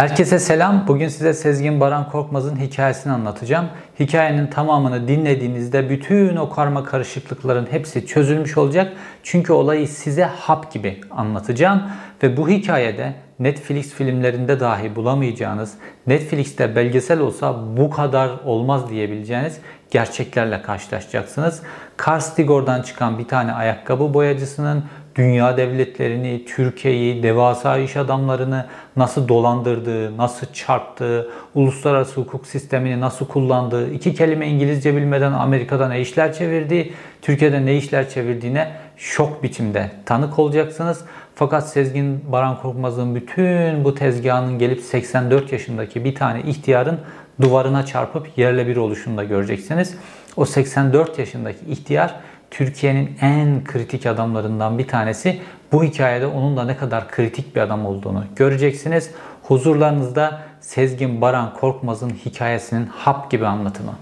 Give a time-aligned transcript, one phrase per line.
[0.00, 0.84] Herkese selam.
[0.88, 3.68] Bugün size Sezgin Baran Korkmaz'ın hikayesini anlatacağım.
[4.00, 8.92] Hikayenin tamamını dinlediğinizde bütün o karma karışıklıkların hepsi çözülmüş olacak.
[9.22, 11.82] Çünkü olayı size hap gibi anlatacağım.
[12.22, 15.74] Ve bu hikayede Netflix filmlerinde dahi bulamayacağınız,
[16.06, 19.58] Netflix'te belgesel olsa bu kadar olmaz diyebileceğiniz
[19.90, 21.62] gerçeklerle karşılaşacaksınız.
[21.96, 24.84] Karstigor'dan çıkan bir tane ayakkabı boyacısının
[25.16, 28.66] dünya devletlerini, Türkiye'yi, devasa iş adamlarını
[28.96, 36.00] nasıl dolandırdığı, nasıl çarptığı, uluslararası hukuk sistemini nasıl kullandığı, iki kelime İngilizce bilmeden Amerika'da ne
[36.00, 41.04] işler çevirdiği, Türkiye'de ne işler çevirdiğine şok biçimde tanık olacaksınız.
[41.34, 46.98] Fakat Sezgin Baran Korkmaz'ın bütün bu tezgahının gelip 84 yaşındaki bir tane ihtiyarın
[47.40, 49.94] duvarına çarpıp yerle bir oluşunu da göreceksiniz.
[50.36, 52.14] O 84 yaşındaki ihtiyar
[52.50, 55.40] Türkiye'nin en kritik adamlarından bir tanesi.
[55.72, 59.10] Bu hikayede onun da ne kadar kritik bir adam olduğunu göreceksiniz.
[59.42, 63.92] Huzurlarınızda Sezgin Baran Korkmaz'ın hikayesinin hap gibi anlatımı.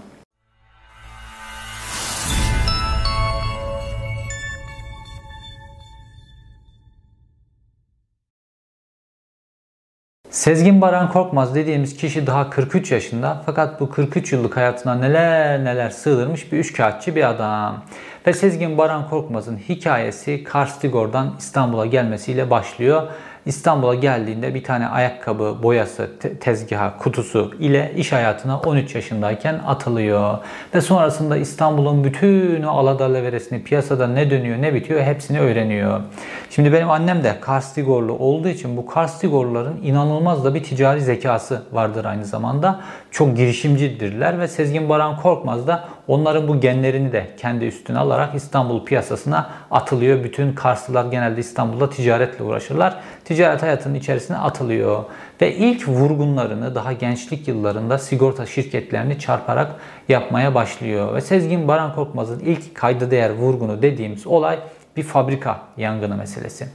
[10.29, 15.89] Sezgin Baran Korkmaz dediğimiz kişi daha 43 yaşında fakat bu 43 yıllık hayatına neler neler
[15.89, 17.83] sığdırmış bir üç kağıtçı bir adam.
[18.27, 23.07] Ve Sezgin Baran Korkmaz'ın hikayesi Karstigor'dan İstanbul'a gelmesiyle başlıyor.
[23.49, 30.37] İstanbul'a geldiğinde bir tane ayakkabı boyası tezgaha kutusu ile iş hayatına 13 yaşındayken atılıyor.
[30.75, 36.01] Ve sonrasında İstanbul'un bütün o aladalleveresini piyasada ne dönüyor ne bitiyor hepsini öğreniyor.
[36.49, 42.05] Şimdi benim annem de Karstigorlu olduğu için bu Karstigorluların inanılmaz da bir ticari zekası vardır
[42.05, 42.79] aynı zamanda.
[43.11, 48.85] Çok girişimcidirler ve Sezgin Baran Korkmaz da onların bu genlerini de kendi üstüne alarak İstanbul
[48.85, 50.23] piyasasına atılıyor.
[50.23, 52.99] Bütün Karslılar genelde İstanbul'da ticaretle uğraşırlar.
[53.25, 55.03] Ticaret hayatının içerisine atılıyor.
[55.41, 59.75] Ve ilk vurgunlarını daha gençlik yıllarında sigorta şirketlerini çarparak
[60.09, 61.15] yapmaya başlıyor.
[61.15, 64.59] Ve Sezgin Baran Korkmaz'ın ilk kayda değer vurgunu dediğimiz olay
[64.99, 66.67] bir fabrika yangını meselesi.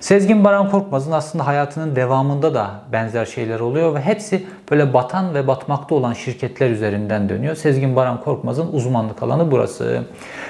[0.00, 5.46] Sezgin Baran Korkmaz'ın aslında hayatının devamında da benzer şeyler oluyor ve hepsi böyle batan ve
[5.46, 7.54] batmakta olan şirketler üzerinden dönüyor.
[7.54, 10.02] Sezgin Baran Korkmaz'ın uzmanlık alanı burası.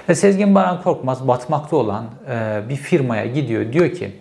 [0.09, 3.73] Ve Sezgin Baran Korkmaz batmakta olan e, bir firmaya gidiyor.
[3.73, 4.13] Diyor ki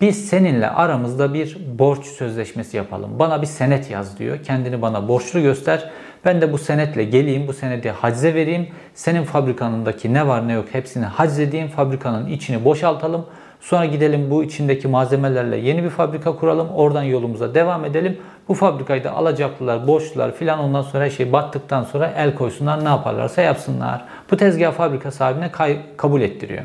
[0.00, 3.18] biz seninle aramızda bir borç sözleşmesi yapalım.
[3.18, 4.42] Bana bir senet yaz diyor.
[4.44, 5.90] Kendini bana borçlu göster.
[6.24, 8.68] Ben de bu senetle geleyim, bu senedi hacize vereyim.
[8.94, 11.68] Senin fabrikanındaki ne var ne yok hepsini haczedeyim.
[11.68, 13.26] Fabrikanın içini boşaltalım.
[13.60, 16.68] Sonra gidelim bu içindeki malzemelerle yeni bir fabrika kuralım.
[16.68, 18.18] Oradan yolumuza devam edelim.
[18.48, 22.88] Bu fabrikayı da alacaklılar, borçlular filan ondan sonra her şey battıktan sonra el koysunlar ne
[22.88, 24.04] yaparlarsa yapsınlar.
[24.30, 25.50] Bu tezgah fabrika sahibine
[25.96, 26.62] kabul ettiriyor.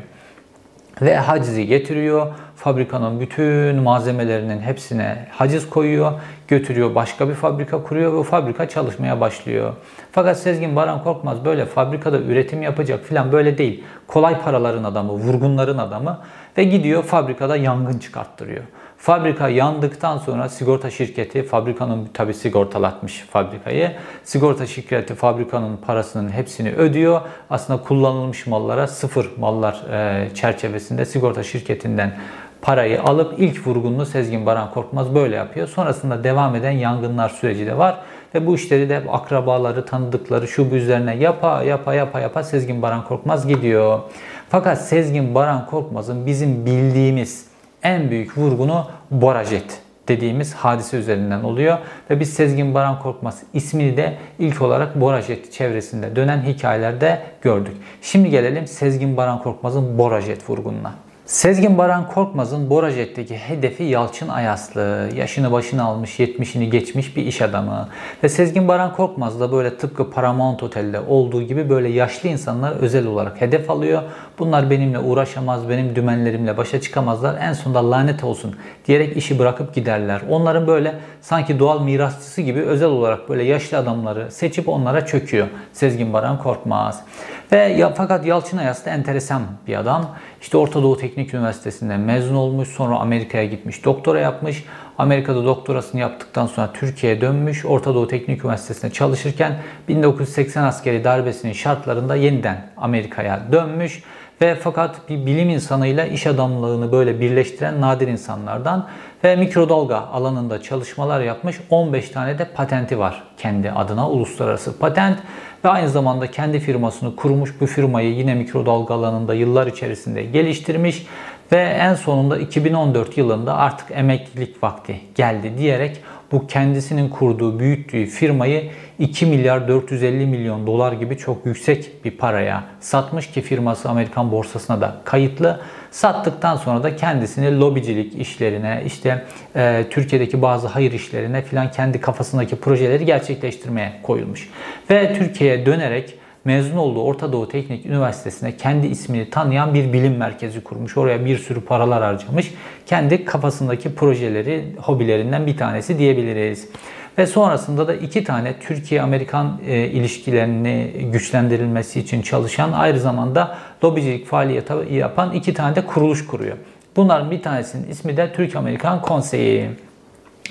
[1.02, 2.26] Ve hacizi getiriyor.
[2.56, 6.12] Fabrikanın bütün malzemelerinin hepsine haciz koyuyor.
[6.48, 9.72] Götürüyor başka bir fabrika kuruyor ve o fabrika çalışmaya başlıyor.
[10.12, 13.84] Fakat Sezgin Baran Korkmaz böyle fabrikada üretim yapacak filan böyle değil.
[14.06, 16.18] Kolay paraların adamı, vurgunların adamı
[16.58, 18.62] ve gidiyor fabrikada yangın çıkarttırıyor.
[18.98, 23.92] Fabrika yandıktan sonra sigorta şirketi fabrikanın tabi sigortalatmış fabrikayı.
[24.24, 27.20] Sigorta şirketi fabrikanın parasının hepsini ödüyor.
[27.50, 32.16] Aslında kullanılmış mallara sıfır mallar e, çerçevesinde sigorta şirketinden
[32.62, 35.68] parayı alıp ilk vurgununu Sezgin Baran Korkmaz böyle yapıyor.
[35.68, 37.96] Sonrasında devam eden yangınlar süreci de var.
[38.34, 43.04] Ve bu işleri de akrabaları, tanıdıkları şu bu üzerine yapa yapa yapa yapa Sezgin Baran
[43.04, 44.00] Korkmaz gidiyor.
[44.48, 47.55] Fakat Sezgin Baran Korkmaz'ın bizim bildiğimiz
[47.86, 51.78] en büyük vurgunu Borajet dediğimiz hadise üzerinden oluyor.
[52.10, 57.76] Ve biz Sezgin Baran Korkmaz ismini de ilk olarak Borajet çevresinde dönen hikayelerde gördük.
[58.02, 60.94] Şimdi gelelim Sezgin Baran Korkmaz'ın Borajet vurgununa.
[61.26, 67.88] Sezgin Baran Korkmaz'ın Borajet'teki hedefi Yalçın Ayaslı, yaşını başını almış, 70'ini geçmiş bir iş adamı.
[68.22, 73.06] Ve Sezgin Baran Korkmaz da böyle tıpkı Paramount Otel'de olduğu gibi böyle yaşlı insanlar özel
[73.06, 74.02] olarak hedef alıyor.
[74.38, 77.36] Bunlar benimle uğraşamaz, benim dümenlerimle başa çıkamazlar.
[77.40, 80.22] En sonunda lanet olsun diyerek işi bırakıp giderler.
[80.30, 85.46] Onların böyle sanki doğal mirasçısı gibi özel olarak böyle yaşlı adamları seçip onlara çöküyor.
[85.72, 87.04] Sezgin Baran Korkmaz.
[87.52, 90.06] Ve ya, fakat Yalçın Ayas da enteresan bir adam.
[90.46, 92.68] İşte Orta Doğu Teknik Üniversitesi'nden mezun olmuş.
[92.68, 93.84] Sonra Amerika'ya gitmiş.
[93.84, 94.64] Doktora yapmış.
[94.98, 97.64] Amerika'da doktorasını yaptıktan sonra Türkiye'ye dönmüş.
[97.64, 99.58] Orta Doğu Teknik Üniversitesi'nde çalışırken
[99.88, 104.02] 1980 askeri darbesinin şartlarında yeniden Amerika'ya dönmüş
[104.40, 108.86] ve fakat bir bilim insanıyla iş adamlığını böyle birleştiren nadir insanlardan
[109.24, 115.18] ve mikrodalga alanında çalışmalar yapmış 15 tane de patenti var kendi adına uluslararası patent.
[115.64, 121.06] Ve aynı zamanda kendi firmasını kurmuş bu firmayı yine mikrodalga alanında yıllar içerisinde geliştirmiş
[121.52, 126.00] ve en sonunda 2014 yılında artık emeklilik vakti geldi diyerek
[126.32, 132.64] bu kendisinin kurduğu, büyüttüğü firmayı 2 milyar 450 milyon dolar gibi çok yüksek bir paraya
[132.80, 135.60] satmış ki firması Amerikan borsasına da kayıtlı.
[135.90, 139.24] Sattıktan sonra da kendisini lobicilik işlerine, işte
[139.56, 144.50] e, Türkiye'deki bazı hayır işlerine filan kendi kafasındaki projeleri gerçekleştirmeye koyulmuş.
[144.90, 146.14] Ve Türkiye'ye dönerek
[146.44, 150.96] mezun olduğu Orta Doğu Teknik Üniversitesi'ne kendi ismini tanıyan bir bilim merkezi kurmuş.
[150.96, 152.54] Oraya bir sürü paralar harcamış.
[152.86, 156.68] Kendi kafasındaki projeleri, hobilerinden bir tanesi diyebiliriz.
[157.18, 164.72] Ve sonrasında da iki tane Türkiye-Amerikan e, ilişkilerini güçlendirilmesi için çalışan aynı zamanda lobicilik faaliyeti
[164.90, 166.56] yapan iki tane de kuruluş kuruyor.
[166.96, 169.70] Bunların bir tanesinin ismi de Türk-Amerikan Konseyi.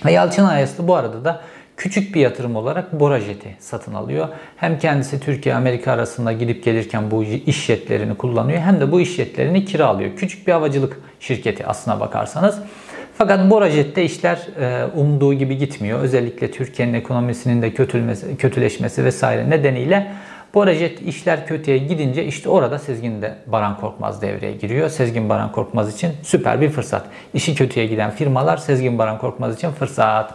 [0.05, 1.41] Ve Yalçın Ayaslı bu arada da
[1.77, 4.27] küçük bir yatırım olarak Borajet'i satın alıyor.
[4.57, 9.65] Hem kendisi Türkiye-Amerika arasında gidip gelirken bu iş jetlerini kullanıyor hem de bu iş jetlerini
[9.65, 10.15] kiralıyor.
[10.15, 12.59] Küçük bir havacılık şirketi aslına bakarsanız.
[13.17, 15.99] Fakat Borajet'te işler e, umduğu gibi gitmiyor.
[15.99, 17.73] Özellikle Türkiye'nin ekonomisinin de
[18.37, 20.11] kötüleşmesi vesaire nedeniyle
[20.55, 24.89] Borajet işler kötüye gidince işte orada Sezgin de Baran Korkmaz devreye giriyor.
[24.89, 27.05] Sezgin Baran Korkmaz için süper bir fırsat.
[27.33, 30.33] İşi kötüye giden firmalar Sezgin Baran Korkmaz için fırsat.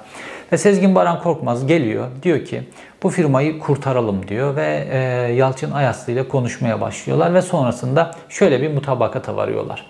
[0.53, 2.63] Ve Sezgin Baran Korkmaz geliyor diyor ki
[3.03, 4.99] bu firmayı kurtaralım diyor ve e,
[5.33, 9.87] Yalçın Ayaslı ile konuşmaya başlıyorlar ve sonrasında şöyle bir mutabakata varıyorlar.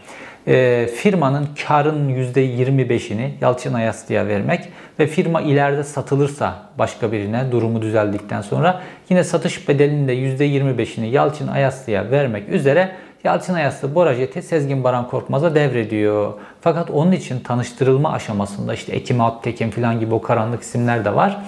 [0.51, 4.69] E, firmanın karın %25'ini Yalçın Ayaslı'ya vermek
[4.99, 11.49] ve firma ileride satılırsa başka birine durumu düzeldikten sonra yine satış bedelinin de %25'ini Yalçın
[11.49, 12.91] Ayaslı'ya vermek üzere
[13.25, 16.33] Yalçın Ayaslı Borajet'i Sezgin Baran Korkmaz'a devrediyor.
[16.61, 21.39] Fakat onun için tanıştırılma aşamasında işte Ekim Alptekin falan gibi o karanlık isimler de var.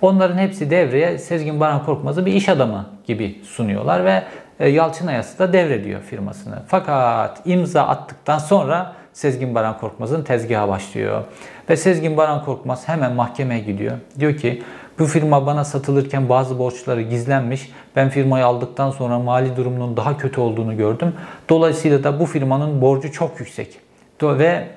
[0.00, 4.22] Onların hepsi devreye Sezgin Baran Korkmaz'ı bir iş adamı gibi sunuyorlar ve
[4.60, 6.62] Yalçın Ayaslı da devrediyor firmasını.
[6.66, 11.24] Fakat imza attıktan sonra Sezgin Baran Korkmaz'ın tezgaha başlıyor.
[11.70, 13.96] Ve Sezgin Baran Korkmaz hemen mahkemeye gidiyor.
[14.18, 14.62] Diyor ki
[14.98, 17.72] bu firma bana satılırken bazı borçları gizlenmiş.
[17.96, 21.14] Ben firmayı aldıktan sonra mali durumunun daha kötü olduğunu gördüm.
[21.48, 23.78] Dolayısıyla da bu firmanın borcu çok yüksek.
[24.22, 24.68] Ve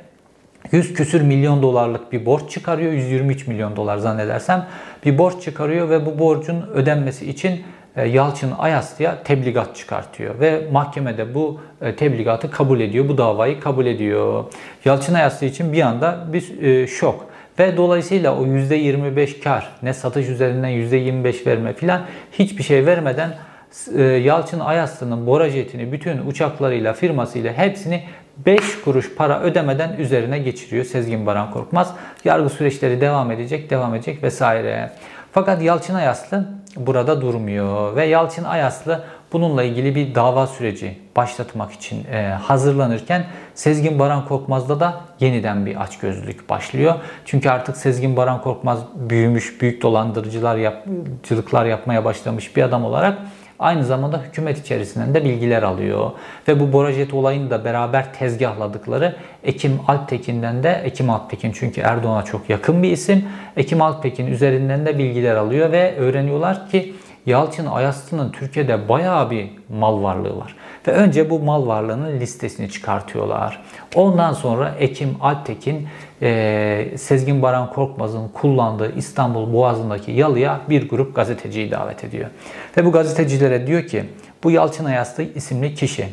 [0.72, 2.92] 100 küsür milyon dolarlık bir borç çıkarıyor.
[2.92, 4.66] 123 milyon dolar zannedersem
[5.06, 7.64] bir borç çıkarıyor ve bu borcun ödenmesi için e,
[8.04, 14.44] Yalçın Ayaslı'ya tebligat çıkartıyor ve mahkemede bu e, tebligatı kabul ediyor, bu davayı kabul ediyor.
[14.86, 17.26] Yalçın Ayaslı için bir anda bir e, şok.
[17.60, 22.02] Ve dolayısıyla o %25 kar, ne satış üzerinden %25 verme filan
[22.32, 23.36] hiçbir şey vermeden
[23.98, 28.04] e, Yalçın Ayaslı'nın Borajet'ini bütün uçaklarıyla, firmasıyla hepsini
[28.38, 31.96] 5 kuruş para ödemeden üzerine geçiriyor Sezgin Baran Korkmaz.
[32.26, 34.92] Yargı süreçleri devam edecek, devam edecek vesaire.
[35.36, 36.46] Fakat Yalçın Ayaslı
[36.78, 39.04] burada durmuyor ve Yalçın Ayaslı
[39.34, 45.82] bununla ilgili bir dava süreci başlatmak için e, hazırlanırken Sezgin Baran Korkmaz'da da yeniden bir
[45.82, 46.96] açgözlülük başlıyor.
[47.26, 53.18] Çünkü artık Sezgin Baran Korkmaz büyümüş, büyük dolandırıcılar yapcılıklar yapmaya başlamış bir adam olarak
[53.60, 56.12] aynı zamanda hükümet içerisinden de bilgiler alıyor.
[56.48, 62.50] Ve bu Borajet olayını da beraber tezgahladıkları Ekim Alptekin'den de Ekim Alptekin çünkü Erdoğan'a çok
[62.50, 63.26] yakın bir isim.
[63.58, 66.94] Ekim Alptekin üzerinden de bilgiler alıyor ve öğreniyorlar ki
[67.26, 70.56] Yalçın Ayaslı'nın Türkiye'de bayağı bir mal varlığı var.
[70.88, 73.64] Ve önce bu mal varlığının listesini çıkartıyorlar.
[73.96, 75.88] Ondan sonra Ekim Altekin
[76.22, 82.30] e, Sezgin Baran Korkmaz'ın kullandığı İstanbul Boğazı'ndaki yalıya bir grup gazeteciyi davet ediyor.
[82.78, 84.04] Ve bu gazetecilere diyor ki
[84.44, 86.08] bu Yalçın Ayaslı isimli kişi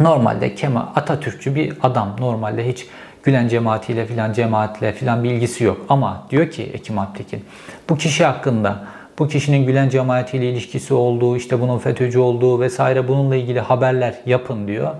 [0.00, 2.16] normalde Kemal Atatürkçü bir adam.
[2.20, 2.86] Normalde hiç
[3.22, 5.86] Gülen cemaatiyle filan cemaatle filan bilgisi yok.
[5.88, 7.44] Ama diyor ki Ekim Altekin
[7.88, 8.84] bu kişi hakkında
[9.18, 14.68] bu kişinin Gülen cemaatiyle ilişkisi olduğu, işte bunun FETÖ'cü olduğu vesaire bununla ilgili haberler yapın
[14.68, 14.90] diyor.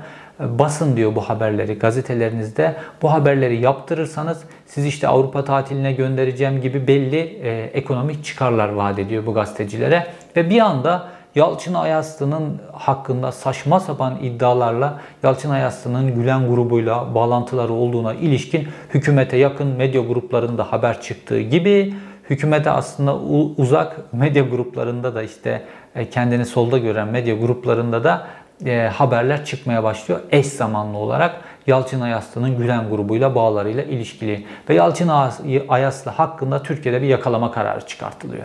[0.41, 2.75] Basın diyor bu haberleri gazetelerinizde.
[3.03, 9.27] Bu haberleri yaptırırsanız siz işte Avrupa tatiline göndereceğim gibi belli e, ekonomik çıkarlar vaat ediyor
[9.27, 10.07] bu gazetecilere.
[10.37, 18.15] Ve bir anda Yalçın Ayaslı'nın hakkında saçma sapan iddialarla Yalçın Ayaslı'nın Gülen grubuyla bağlantıları olduğuna
[18.15, 21.95] ilişkin hükümete yakın medya gruplarında haber çıktığı gibi
[22.31, 23.17] hükümete aslında
[23.57, 25.63] uzak medya gruplarında da işte
[25.95, 28.27] e, kendini solda gören medya gruplarında da
[28.67, 31.35] e, haberler çıkmaya başlıyor eş zamanlı olarak
[31.67, 35.11] Yalçın Ayaslı'nın Gülen grubuyla bağlarıyla ilişkili ve Yalçın
[35.69, 38.45] Ayaslı hakkında Türkiye'de bir yakalama kararı çıkartılıyor.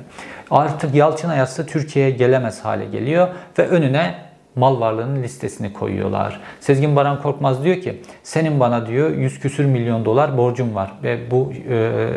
[0.52, 3.28] Artık Yalçın Ayaslı Türkiye'ye gelemez hale geliyor
[3.60, 4.16] ve önüne
[4.56, 6.42] mal varlığının listesini koyuyorlar.
[6.60, 11.32] Sezgin Baran Korkmaz diyor ki senin bana diyor 100 küsür milyon dolar borcum var ve
[11.32, 12.10] bu e,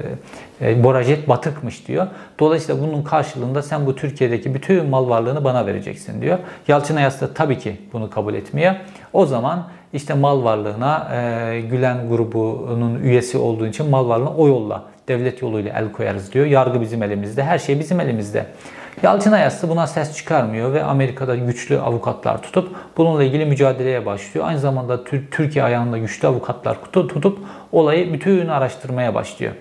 [0.61, 2.07] e, Borajet batıkmış diyor.
[2.38, 6.38] Dolayısıyla bunun karşılığında sen bu Türkiye'deki bütün mal varlığını bana vereceksin diyor.
[6.69, 8.75] Yalçın Ayas da tabii ki bunu kabul etmiyor.
[9.12, 14.85] O zaman işte mal varlığına e, Gülen grubunun üyesi olduğu için mal varlığına o yolla
[15.09, 16.47] devlet yoluyla el koyarız diyor.
[16.47, 18.47] Yargı bizim elimizde, her şey bizim elimizde.
[19.03, 24.47] Yalçın Ayaslı buna ses çıkarmıyor ve Amerika'da güçlü avukatlar tutup bununla ilgili mücadeleye başlıyor.
[24.47, 27.38] Aynı zamanda Türkiye ayağında güçlü avukatlar tutup
[27.73, 29.53] olayı bütün araştırmaya başlıyor.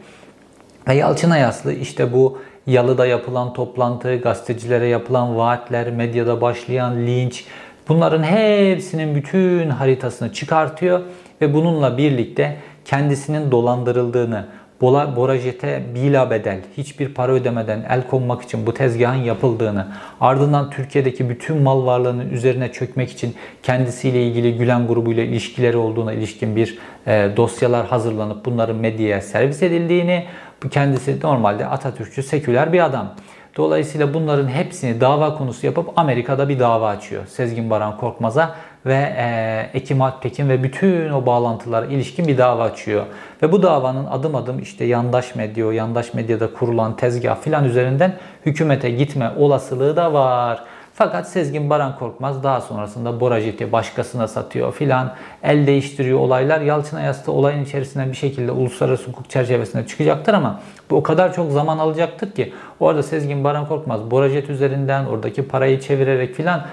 [0.88, 7.46] Ve Yalçın Ayaslı işte bu Yalı'da yapılan toplantı, gazetecilere yapılan vaatler, medyada başlayan linç
[7.88, 11.02] bunların hepsinin bütün haritasını çıkartıyor
[11.42, 14.46] ve bununla birlikte kendisinin dolandırıldığını,
[14.82, 19.88] Borajete bila bedel hiçbir para ödemeden el konmak için bu tezgahın yapıldığını,
[20.22, 26.56] ardından Türkiye'deki bütün mal varlığının üzerine çökmek için kendisiyle ilgili Gülen grubuyla ilişkileri olduğuna ilişkin
[26.56, 26.78] bir
[27.08, 30.26] e, dosyalar hazırlanıp bunların medyaya servis edildiğini,
[30.72, 33.16] kendisi normalde Atatürkçü, seküler bir adam.
[33.58, 38.56] Dolayısıyla bunların hepsini dava konusu yapıp Amerika'da bir dava açıyor Sezgin Baran Korkmaz'a
[38.86, 43.06] ve e, Ekim Alptekin ve bütün o bağlantılara ilişkin bir dava açıyor.
[43.42, 48.14] Ve bu davanın adım adım işte yandaş medya, yandaş medyada kurulan tezgah filan üzerinden
[48.46, 50.64] hükümete gitme olasılığı da var.
[50.98, 55.14] Fakat Sezgin Baran Korkmaz daha sonrasında Borajit'i başkasına satıyor filan.
[55.44, 56.62] El değiştiriyor olaylar.
[56.62, 61.34] Yalçın Ayas da olayın içerisinden bir şekilde uluslararası hukuk çerçevesinde çıkacaktır ama bu o kadar
[61.34, 66.66] çok zaman alacaktır ki orada Sezgin Baran Korkmaz Borajit üzerinden oradaki parayı çevirerek filan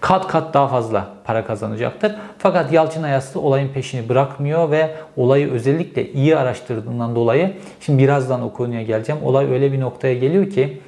[0.00, 2.14] kat kat daha fazla para kazanacaktır.
[2.38, 8.52] Fakat Yalçın Ayaslı olayın peşini bırakmıyor ve olayı özellikle iyi araştırdığından dolayı şimdi birazdan o
[8.52, 9.22] konuya geleceğim.
[9.24, 10.80] Olay öyle bir noktaya geliyor ki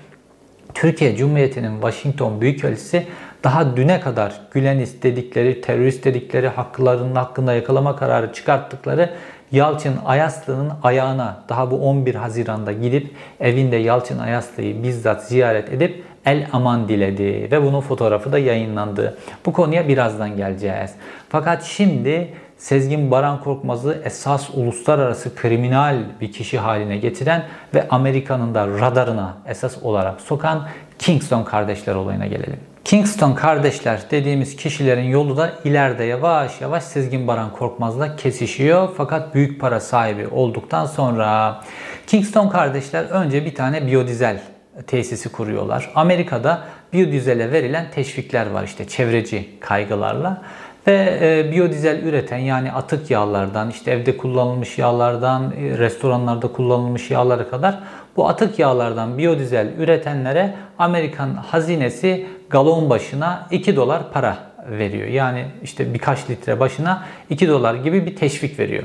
[0.74, 3.06] Türkiye Cumhuriyeti'nin Washington Büyükelçisi
[3.44, 9.10] daha düne kadar Gülenist dedikleri, terörist dedikleri, haklarının hakkında yakalama kararı çıkarttıkları
[9.52, 13.10] Yalçın Ayaslı'nın ayağına daha bu 11 Haziran'da gidip
[13.40, 19.18] evinde Yalçın Ayaslı'yı bizzat ziyaret edip el aman diledi ve bunun fotoğrafı da yayınlandı.
[19.46, 20.90] Bu konuya birazdan geleceğiz.
[21.28, 28.66] Fakat şimdi Sezgin Baran Korkmaz'ı esas uluslararası kriminal bir kişi haline getiren ve Amerika'nın da
[28.66, 32.60] radarına esas olarak sokan Kingston kardeşler olayına gelelim.
[32.84, 38.88] Kingston kardeşler dediğimiz kişilerin yolu da ileride yavaş yavaş Sezgin Baran Korkmaz'la kesişiyor.
[38.96, 41.60] Fakat büyük para sahibi olduktan sonra
[42.06, 44.53] Kingston kardeşler önce bir tane biyodizel
[44.86, 45.90] tesisi kuruyorlar.
[45.94, 46.62] Amerika'da
[46.92, 50.42] biyodizele verilen teşvikler var işte çevreci kaygılarla.
[50.86, 57.50] Ve e, biyodizel üreten yani atık yağlardan, işte evde kullanılmış yağlardan, e, restoranlarda kullanılmış yağlara
[57.50, 57.78] kadar
[58.16, 64.36] bu atık yağlardan biyodizel üretenlere Amerikan hazinesi galon başına 2 dolar para
[64.70, 65.08] veriyor.
[65.08, 68.84] Yani işte birkaç litre başına 2 dolar gibi bir teşvik veriyor.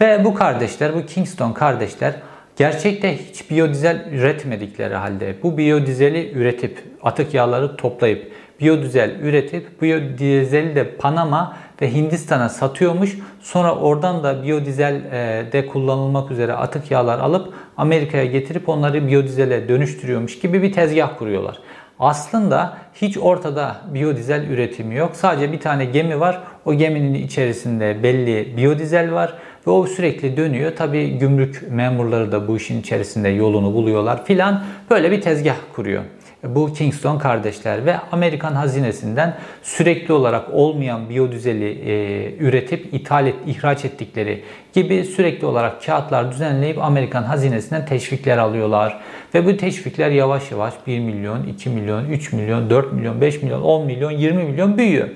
[0.00, 2.14] Ve bu kardeşler, bu Kingston kardeşler
[2.60, 10.96] gerçekte hiç biyodizel üretmedikleri halde bu biyodizeli üretip atık yağları toplayıp biyodizel üretip biyodizeli de
[10.96, 13.18] Panama ve Hindistan'a satıyormuş.
[13.40, 19.68] Sonra oradan da biyodizel e, de kullanılmak üzere atık yağlar alıp Amerika'ya getirip onları biyodizele
[19.68, 21.58] dönüştürüyormuş gibi bir tezgah kuruyorlar.
[21.98, 25.16] Aslında hiç ortada biyodizel üretimi yok.
[25.16, 26.40] Sadece bir tane gemi var.
[26.64, 29.34] O geminin içerisinde belli biyodizel var
[29.66, 30.76] ve o sürekli dönüyor.
[30.76, 34.64] Tabi gümrük memurları da bu işin içerisinde yolunu buluyorlar filan.
[34.90, 36.02] Böyle bir tezgah kuruyor
[36.44, 43.84] bu Kingston kardeşler ve Amerikan hazinesinden sürekli olarak olmayan biyodüzeli e, üretip ithal et, ihraç
[43.84, 49.00] ettikleri gibi sürekli olarak kağıtlar düzenleyip Amerikan hazinesinden teşvikler alıyorlar.
[49.34, 53.62] Ve bu teşvikler yavaş yavaş 1 milyon, 2 milyon, 3 milyon, 4 milyon, 5 milyon,
[53.62, 55.08] 10 milyon, 20 milyon büyüyor.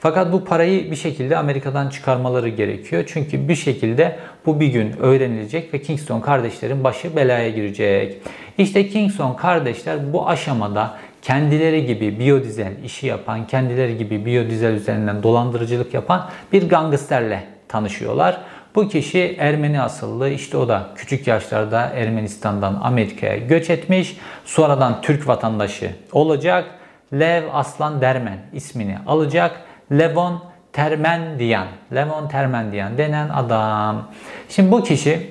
[0.00, 3.04] Fakat bu parayı bir şekilde Amerika'dan çıkarmaları gerekiyor.
[3.06, 8.16] Çünkü bir şekilde bu bir gün öğrenilecek ve Kingston kardeşlerin başı belaya girecek.
[8.58, 15.94] İşte Kingston kardeşler bu aşamada kendileri gibi biyodizel işi yapan, kendileri gibi biyodizel üzerinden dolandırıcılık
[15.94, 18.40] yapan bir gangsterle tanışıyorlar.
[18.74, 24.16] Bu kişi Ermeni asıllı işte o da küçük yaşlarda Ermenistan'dan Amerika'ya göç etmiş.
[24.44, 26.64] Sonradan Türk vatandaşı olacak.
[27.12, 29.60] Lev Aslan Dermen ismini alacak.
[29.92, 30.42] Levon
[30.72, 34.08] Termendiyan, Levon Termendiyan denen adam.
[34.48, 35.30] Şimdi bu kişi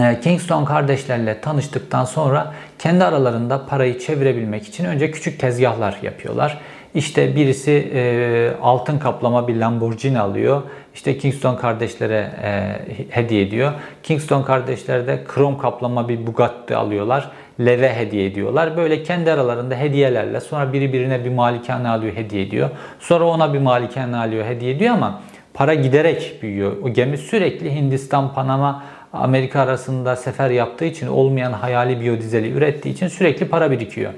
[0.00, 6.58] e, Kingston kardeşlerle tanıştıktan sonra kendi aralarında parayı çevirebilmek için önce küçük tezgahlar yapıyorlar.
[6.94, 10.62] İşte birisi e, altın kaplama bir Lamborghini alıyor.
[10.94, 12.78] İşte Kingston kardeşlere e,
[13.10, 13.72] hediye ediyor.
[14.02, 17.30] Kingston kardeşler de krom kaplama bir Bugatti alıyorlar.
[17.60, 18.76] Leve hediye ediyorlar.
[18.76, 22.70] Böyle kendi aralarında hediyelerle sonra biri birine bir malikane alıyor hediye ediyor.
[23.00, 25.20] Sonra ona bir malikane alıyor hediye ediyor ama
[25.54, 26.76] para giderek büyüyor.
[26.82, 33.08] O gemi sürekli Hindistan, Panama, Amerika arasında sefer yaptığı için olmayan hayali biyodizeli ürettiği için
[33.08, 34.12] sürekli para birikiyor.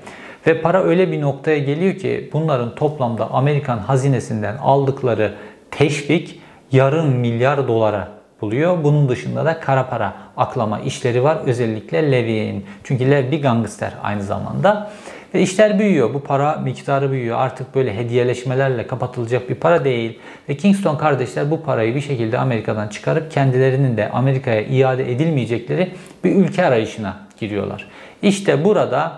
[0.46, 5.34] Ve para öyle bir noktaya geliyor ki bunların toplamda Amerikan hazinesinden aldıkları
[5.70, 6.40] teşvik
[6.72, 8.08] yarım milyar dolara
[8.44, 8.84] buluyor.
[8.84, 11.38] Bunun dışında da kara para aklama işleri var.
[11.46, 12.66] Özellikle Lev'in.
[12.84, 14.90] Çünkü Lev bir gangster aynı zamanda.
[15.34, 16.14] Ve işler büyüyor.
[16.14, 17.38] Bu para miktarı büyüyor.
[17.38, 20.18] Artık böyle hediyeleşmelerle kapatılacak bir para değil.
[20.48, 25.92] Ve Kingston kardeşler bu parayı bir şekilde Amerika'dan çıkarıp kendilerinin de Amerika'ya iade edilmeyecekleri
[26.24, 27.88] bir ülke arayışına giriyorlar.
[28.22, 29.12] İşte burada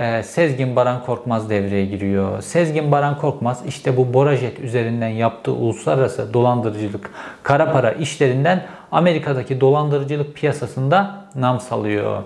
[0.00, 2.42] e, Sezgin Baran Korkmaz devreye giriyor.
[2.42, 7.10] Sezgin Baran Korkmaz işte bu Borajet üzerinden yaptığı uluslararası dolandırıcılık,
[7.42, 12.22] kara para işlerinden Amerika'daki dolandırıcılık piyasasında nam salıyor.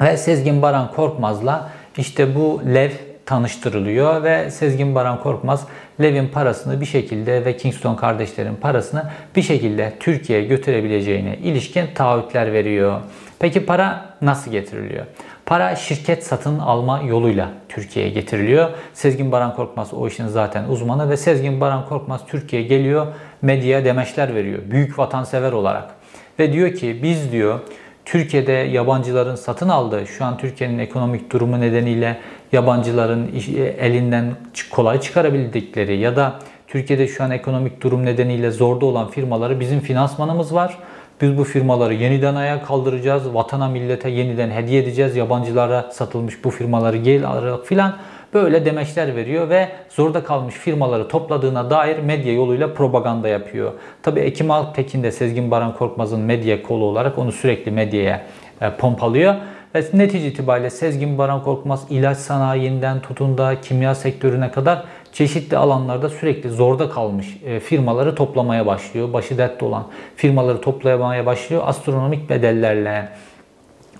[0.00, 2.90] Ve Sezgin Baran Korkmaz'la işte bu Lev
[3.26, 5.66] tanıştırılıyor ve Sezgin Baran Korkmaz
[6.00, 13.00] Lev'in parasını bir şekilde ve Kingston kardeşlerin parasını bir şekilde Türkiye'ye götürebileceğine ilişkin taahhütler veriyor.
[13.38, 15.06] Peki para nasıl getiriliyor?
[15.50, 18.70] Para şirket satın alma yoluyla Türkiye'ye getiriliyor.
[18.94, 23.06] Sezgin Baran Korkmaz o işin zaten uzmanı ve Sezgin Baran Korkmaz Türkiye'ye geliyor,
[23.42, 24.58] medyaya demeçler veriyor.
[24.70, 25.90] Büyük vatansever olarak.
[26.38, 27.60] Ve diyor ki biz diyor
[28.04, 32.18] Türkiye'de yabancıların satın aldığı, şu an Türkiye'nin ekonomik durumu nedeniyle
[32.52, 33.30] yabancıların
[33.78, 34.34] elinden
[34.70, 36.38] kolay çıkarabildikleri ya da
[36.68, 40.78] Türkiye'de şu an ekonomik durum nedeniyle zorda olan firmaları bizim finansmanımız var.
[41.20, 43.34] Biz bu firmaları yeniden ayağa kaldıracağız.
[43.34, 45.16] Vatana millete yeniden hediye edeceğiz.
[45.16, 47.96] Yabancılara satılmış bu firmaları gel alarak filan
[48.34, 53.72] böyle demeçler veriyor ve zorda kalmış firmaları topladığına dair medya yoluyla propaganda yapıyor.
[54.02, 58.22] Tabii Ekim Altekin de Sezgin Baran Korkmaz'ın medya kolu olarak onu sürekli medyaya
[58.60, 59.34] e, pompalıyor.
[59.74, 66.08] Ve netice itibariyle Sezgin Baran Korkmaz ilaç sanayinden tutun da kimya sektörüne kadar çeşitli alanlarda
[66.08, 69.12] sürekli zorda kalmış e, firmaları toplamaya başlıyor.
[69.12, 69.86] Başı dertte olan
[70.16, 73.08] firmaları toplamaya başlıyor astronomik bedellerle.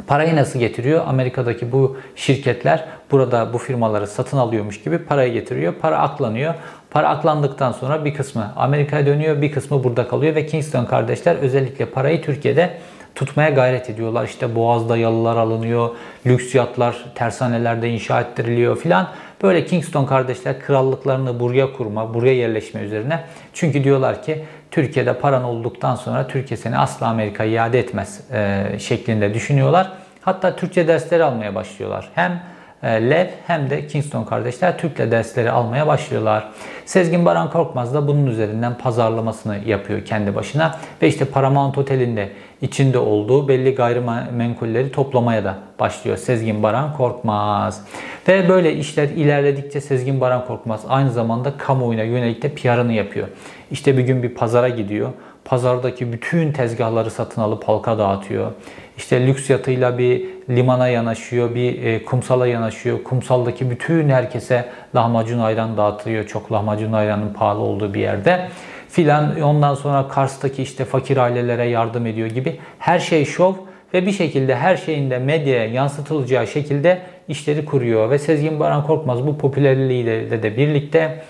[0.07, 1.05] Parayı nasıl getiriyor?
[1.07, 5.75] Amerika'daki bu şirketler burada bu firmaları satın alıyormuş gibi parayı getiriyor.
[5.75, 6.55] Para aklanıyor.
[6.91, 11.87] Para aklandıktan sonra bir kısmı Amerika'ya dönüyor, bir kısmı burada kalıyor ve Kingston kardeşler özellikle
[11.87, 12.71] parayı Türkiye'de
[13.15, 14.25] tutmaya gayret ediyorlar.
[14.25, 15.91] İşte Boğaz'da yalılar alınıyor,
[16.27, 19.09] lüks yatlar tersanelerde inşa ettiriliyor filan.
[19.43, 23.21] Böyle Kingston kardeşler krallıklarını buraya kurma, buraya yerleşme üzerine.
[23.55, 29.35] Çünkü diyorlar ki Türkiye'de paran olduktan sonra Türkiye seni asla Amerika'ya iade etmez e, şeklinde
[29.35, 29.93] düşünüyorlar.
[30.21, 32.09] Hatta Türkçe dersleri almaya başlıyorlar.
[32.15, 32.43] Hem
[32.83, 36.49] e, Lev hem de Kingston kardeşler Türkçe dersleri almaya başlıyorlar.
[36.85, 40.79] Sezgin Baran Korkmaz da bunun üzerinden pazarlamasını yapıyor kendi başına.
[41.03, 42.29] Ve işte Paramount Otel'inde
[42.63, 47.85] içinde olduğu belli gayrimenkulleri toplamaya da başlıyor Sezgin Baran Korkmaz.
[48.29, 53.29] Ve böyle işler ilerledikçe Sezgin Baran Korkmaz aynı zamanda kamuoyuna yönelik de PR'ını yapıyor.
[53.71, 55.11] İşte bir gün bir pazara gidiyor.
[55.45, 58.53] Pazardaki bütün tezgahları satın alıp halka dağıtıyor.
[58.97, 63.03] İşte lüks yatıyla bir limana yanaşıyor, bir e, kumsala yanaşıyor.
[63.03, 66.27] Kumsaldaki bütün herkese lahmacun ayran dağıtıyor.
[66.27, 68.49] Çok lahmacun ayranın pahalı olduğu bir yerde
[68.91, 73.55] filan ondan sonra Kars'taki işte fakir ailelere yardım ediyor gibi her şey şov
[73.95, 79.27] ve bir şekilde her şeyin de medyaya yansıtılacağı şekilde işleri kuruyor ve Sezgin Baran Korkmaz
[79.27, 81.23] bu popülerliğiyle de birlikte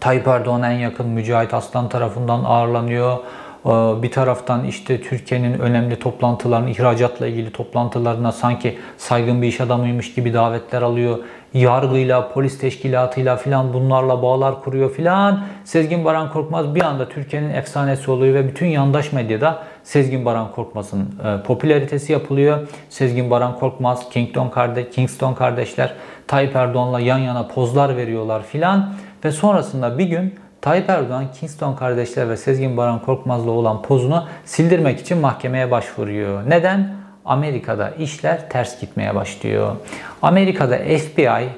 [0.00, 3.18] Tayyip Erdoğan en yakın Mücahit Aslan tarafından ağırlanıyor.
[3.66, 3.68] Ee,
[4.02, 10.34] bir taraftan işte Türkiye'nin önemli toplantılarını, ihracatla ilgili toplantılarına sanki saygın bir iş adamıymış gibi
[10.34, 11.18] davetler alıyor.
[11.54, 15.40] Yargıyla, polis teşkilatıyla filan bunlarla bağlar kuruyor filan.
[15.64, 21.00] Sezgin Baran Korkmaz bir anda Türkiye'nin efsanesi oluyor ve bütün yandaş medyada Sezgin Baran Korkmaz'ın
[21.00, 22.68] e, popülaritesi yapılıyor.
[22.88, 25.94] Sezgin Baran Korkmaz, Kingston, kardeş, Kingston kardeşler
[26.26, 28.94] Tayyip Erdoğan'la yan yana pozlar veriyorlar filan.
[29.24, 35.00] Ve sonrasında bir gün Tayyip Erdoğan, Kingston kardeşler ve Sezgin Baran Korkmaz'la olan pozunu sildirmek
[35.00, 36.42] için mahkemeye başvuruyor.
[36.50, 36.99] Neden?
[37.30, 39.76] Amerika'da işler ters gitmeye başlıyor.
[40.22, 41.48] Amerika'da FBI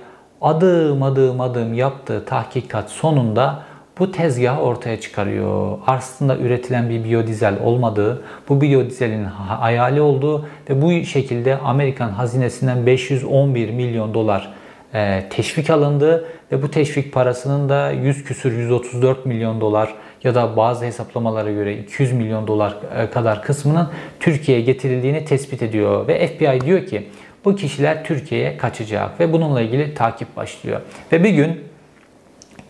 [0.40, 3.62] adım adım adım yaptığı tahkikat sonunda
[3.98, 5.78] bu tezgah ortaya çıkarıyor.
[5.86, 13.70] Aslında üretilen bir biyodizel olmadığı, bu biyodizelin hayali olduğu ve bu şekilde Amerikan hazinesinden 511
[13.70, 14.52] milyon dolar
[14.94, 20.56] e, teşvik alındı ve bu teşvik parasının da 100 küsür 134 milyon dolar ya da
[20.56, 23.88] bazı hesaplamalara göre 200 milyon dolar e, kadar kısmının
[24.20, 27.08] Türkiye'ye getirildiğini tespit ediyor ve FBI diyor ki
[27.44, 30.80] bu kişiler Türkiye'ye kaçacak ve bununla ilgili takip başlıyor.
[31.12, 31.60] Ve bir gün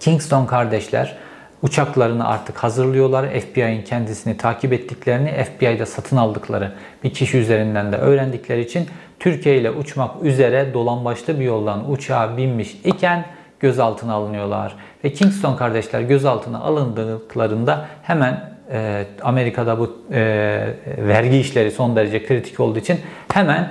[0.00, 1.16] Kingston kardeşler
[1.62, 3.26] uçaklarını artık hazırlıyorlar.
[3.40, 6.72] FBI'nin kendisini takip ettiklerini, FBI'da satın aldıkları
[7.04, 8.86] bir kişi üzerinden de öğrendikleri için
[9.20, 13.24] Türkiye ile uçmak üzere dolambaçlı bir yoldan uçağa binmiş iken
[13.62, 14.76] gözaltına alınıyorlar.
[15.04, 20.20] Ve Kingston kardeşler gözaltına alındıklarında hemen e, Amerika'da bu e,
[20.98, 23.00] vergi işleri son derece kritik olduğu için
[23.32, 23.68] hemen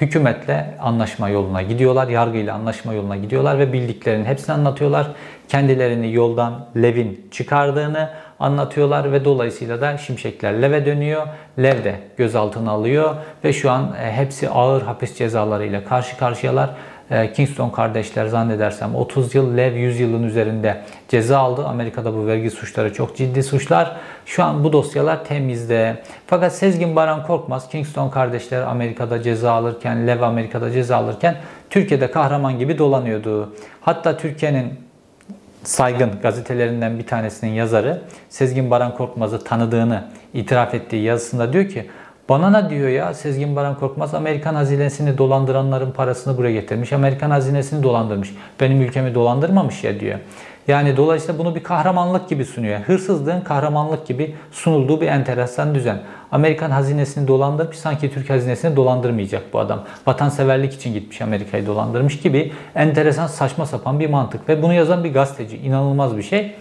[0.00, 2.08] hükümetle anlaşma yoluna gidiyorlar.
[2.08, 5.06] Yargıyla anlaşma yoluna gidiyorlar ve bildiklerinin hepsini anlatıyorlar.
[5.48, 11.26] Kendilerini yoldan Levin çıkardığını anlatıyorlar ve dolayısıyla da şimşekler Lev'e dönüyor.
[11.58, 16.70] Lev de gözaltına alıyor ve şu an e, hepsi ağır hapis cezalarıyla karşı karşıyalar.
[17.10, 21.64] E, Kingston kardeşler zannedersem 30 yıl, Lev 100 yılın üzerinde ceza aldı.
[21.64, 23.96] Amerika'da bu vergi suçları çok ciddi suçlar.
[24.26, 26.02] Şu an bu dosyalar temizde.
[26.26, 31.36] Fakat Sezgin Baran Korkmaz, Kingston kardeşler Amerika'da ceza alırken, Lev Amerika'da ceza alırken
[31.70, 33.54] Türkiye'de kahraman gibi dolanıyordu.
[33.80, 34.72] Hatta Türkiye'nin
[35.64, 41.90] saygın gazetelerinden bir tanesinin yazarı Sezgin Baran Korkmaz'ı tanıdığını itiraf ettiği yazısında diyor ki
[42.28, 46.92] bana ne diyor ya Sezgin Baran Korkmaz Amerikan hazinesini dolandıranların parasını buraya getirmiş.
[46.92, 48.34] Amerikan hazinesini dolandırmış.
[48.60, 50.18] Benim ülkemi dolandırmamış ya diyor.
[50.68, 52.80] Yani dolayısıyla bunu bir kahramanlık gibi sunuyor.
[52.80, 56.00] Hırsızlığın kahramanlık gibi sunulduğu bir enteresan düzen.
[56.32, 59.84] Amerikan hazinesini dolandırmış sanki Türk hazinesini dolandırmayacak bu adam.
[60.06, 64.48] Vatanseverlik için gitmiş Amerika'yı dolandırmış gibi enteresan saçma sapan bir mantık.
[64.48, 65.56] Ve bunu yazan bir gazeteci.
[65.56, 66.54] inanılmaz bir şey.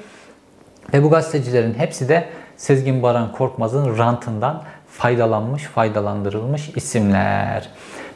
[0.93, 2.25] Ve bu gazetecilerin hepsi de
[2.57, 4.63] Sezgin Baran Korkmaz'ın rantından
[4.97, 7.69] faydalanmış, faydalandırılmış isimler.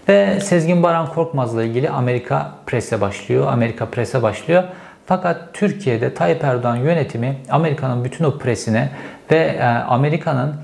[0.09, 3.47] Ve Sezgin Baran Korkmaz'la ilgili Amerika prese başlıyor.
[3.51, 4.63] Amerika prese başlıyor.
[5.05, 8.89] Fakat Türkiye'de Tayyip Erdoğan yönetimi Amerika'nın bütün o presine
[9.31, 10.55] ve e, Amerika'nın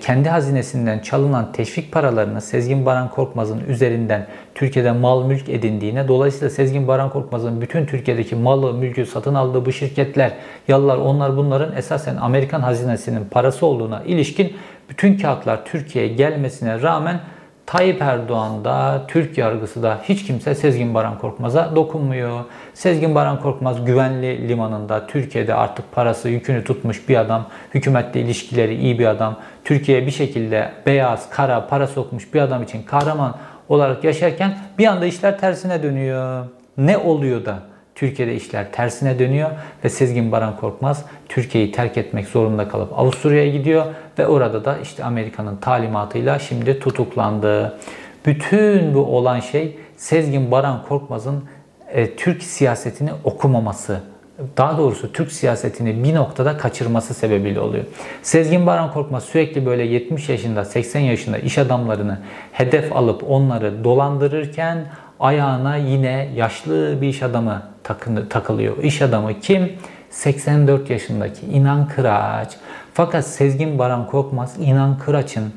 [0.00, 6.88] kendi hazinesinden çalınan teşvik paralarını Sezgin Baran Korkmaz'ın üzerinden Türkiye'de mal mülk edindiğine, dolayısıyla Sezgin
[6.88, 10.32] Baran Korkmaz'ın bütün Türkiye'deki malı, mülkü satın aldığı bu şirketler,
[10.68, 14.56] yalılar onlar bunların esasen Amerikan hazinesinin parası olduğuna ilişkin
[14.88, 17.20] bütün kağıtlar Türkiye'ye gelmesine rağmen
[17.66, 22.40] Tayyip Erdoğan'da, Türk yargısı da hiç kimse Sezgin Baran Korkmaz'a dokunmuyor.
[22.74, 28.98] Sezgin Baran Korkmaz güvenli limanında Türkiye'de artık parası yükünü tutmuş bir adam, hükümetle ilişkileri iyi
[28.98, 33.34] bir adam, Türkiye'ye bir şekilde beyaz, kara para sokmuş bir adam için kahraman
[33.68, 36.46] olarak yaşarken bir anda işler tersine dönüyor.
[36.78, 37.58] Ne oluyor da
[37.96, 39.50] Türkiye'de işler tersine dönüyor
[39.84, 43.86] ve Sezgin Baran Korkmaz Türkiye'yi terk etmek zorunda kalıp Avusturya'ya gidiyor
[44.18, 47.78] ve orada da işte Amerika'nın talimatıyla şimdi tutuklandı.
[48.26, 51.44] Bütün bu olan şey Sezgin Baran Korkmaz'ın
[51.92, 54.00] e, Türk siyasetini okumaması,
[54.56, 57.84] daha doğrusu Türk siyasetini bir noktada kaçırması sebebiyle oluyor.
[58.22, 62.18] Sezgin Baran Korkmaz sürekli böyle 70 yaşında, 80 yaşında iş adamlarını
[62.52, 64.86] hedef alıp onları dolandırırken
[65.20, 67.62] ayağına yine yaşlı bir iş adamı
[68.30, 68.82] takılıyor.
[68.82, 69.72] İş adamı kim?
[70.10, 72.56] 84 yaşındaki İnan Kıraç.
[72.94, 75.52] Fakat Sezgin Baran Korkmaz İnan Kıraç'ın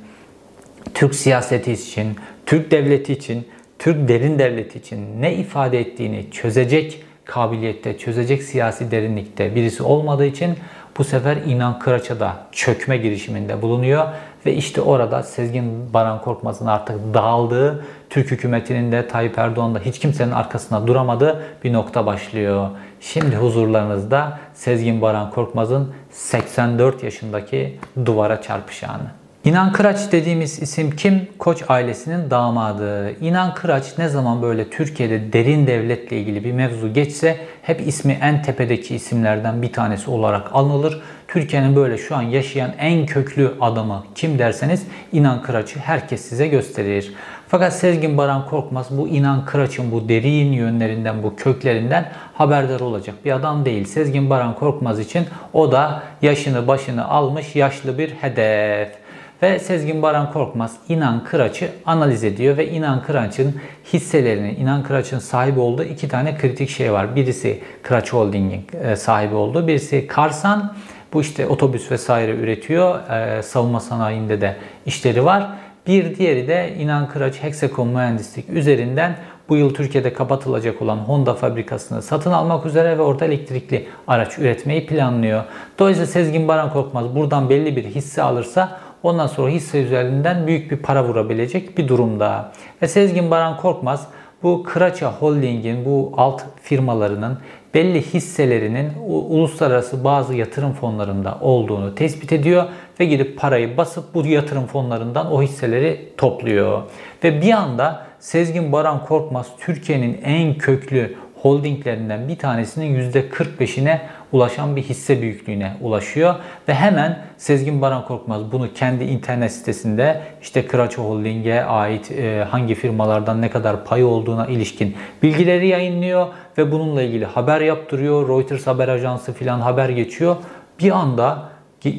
[0.93, 3.47] Türk siyaseti için, Türk devleti için,
[3.79, 10.55] Türk derin devleti için ne ifade ettiğini çözecek kabiliyette, çözecek siyasi derinlikte birisi olmadığı için
[10.99, 14.07] bu sefer İnan Kıraç'a da çökme girişiminde bulunuyor
[14.45, 19.99] ve işte orada Sezgin Baran Korkmaz'ın artık dağıldığı, Türk hükümetinin de Tayyip Erdoğan da hiç
[19.99, 22.69] kimsenin arkasında duramadığı bir nokta başlıyor.
[23.01, 29.18] Şimdi huzurlarınızda Sezgin Baran Korkmaz'ın 84 yaşındaki duvara çarpış anı.
[29.45, 31.27] İnan Kıraç dediğimiz isim kim?
[31.37, 33.15] Koç ailesinin damadı.
[33.21, 38.41] İnan Kıraç ne zaman böyle Türkiye'de derin devletle ilgili bir mevzu geçse hep ismi en
[38.41, 41.01] tepedeki isimlerden bir tanesi olarak anılır.
[41.27, 47.13] Türkiye'nin böyle şu an yaşayan en köklü adamı kim derseniz İnan Kıraç'ı herkes size gösterir.
[47.47, 53.31] Fakat Sezgin Baran Korkmaz bu İnan Kıraç'ın bu derin yönlerinden, bu köklerinden haberdar olacak bir
[53.31, 53.85] adam değil.
[53.85, 58.98] Sezgin Baran Korkmaz için o da yaşını başını almış yaşlı bir hedef.
[59.43, 63.55] Ve Sezgin Baran Korkmaz İnan Kıraç'ı analiz ediyor ve İnan Kıraç'ın
[63.93, 67.15] hisselerini, İnan Kıraç'ın sahibi olduğu iki tane kritik şey var.
[67.15, 70.73] Birisi Kıraç Holding'in e, sahibi olduğu, birisi Karsan.
[71.13, 73.09] Bu işte otobüs vesaire üretiyor.
[73.09, 75.49] E, savunma sanayinde de işleri var.
[75.87, 79.15] Bir diğeri de İnan Kıraç Hexacom Mühendislik üzerinden
[79.49, 84.85] bu yıl Türkiye'de kapatılacak olan Honda fabrikasını satın almak üzere ve orada elektrikli araç üretmeyi
[84.85, 85.43] planlıyor.
[85.79, 90.77] Dolayısıyla Sezgin Baran Korkmaz buradan belli bir hisse alırsa ondan sonra hisse üzerinden büyük bir
[90.77, 92.51] para vurabilecek bir durumda.
[92.81, 94.07] Ve Sezgin Baran Korkmaz
[94.43, 97.37] bu Kıraça Holding'in bu alt firmalarının
[97.73, 102.65] belli hisselerinin uluslararası bazı yatırım fonlarında olduğunu tespit ediyor
[102.99, 106.81] ve gidip parayı basıp bu yatırım fonlarından o hisseleri topluyor.
[107.23, 113.99] Ve bir anda Sezgin Baran Korkmaz Türkiye'nin en köklü holdinglerinden bir tanesinin %45'ine
[114.31, 116.35] ulaşan bir hisse büyüklüğüne ulaşıyor
[116.67, 122.75] ve hemen Sezgin Baran Korkmaz bunu kendi internet sitesinde işte Kıraço Holding'e ait e, hangi
[122.75, 128.29] firmalardan ne kadar pay olduğuna ilişkin bilgileri yayınlıyor ve bununla ilgili haber yaptırıyor.
[128.29, 130.35] Reuters haber ajansı filan haber geçiyor.
[130.79, 131.49] Bir anda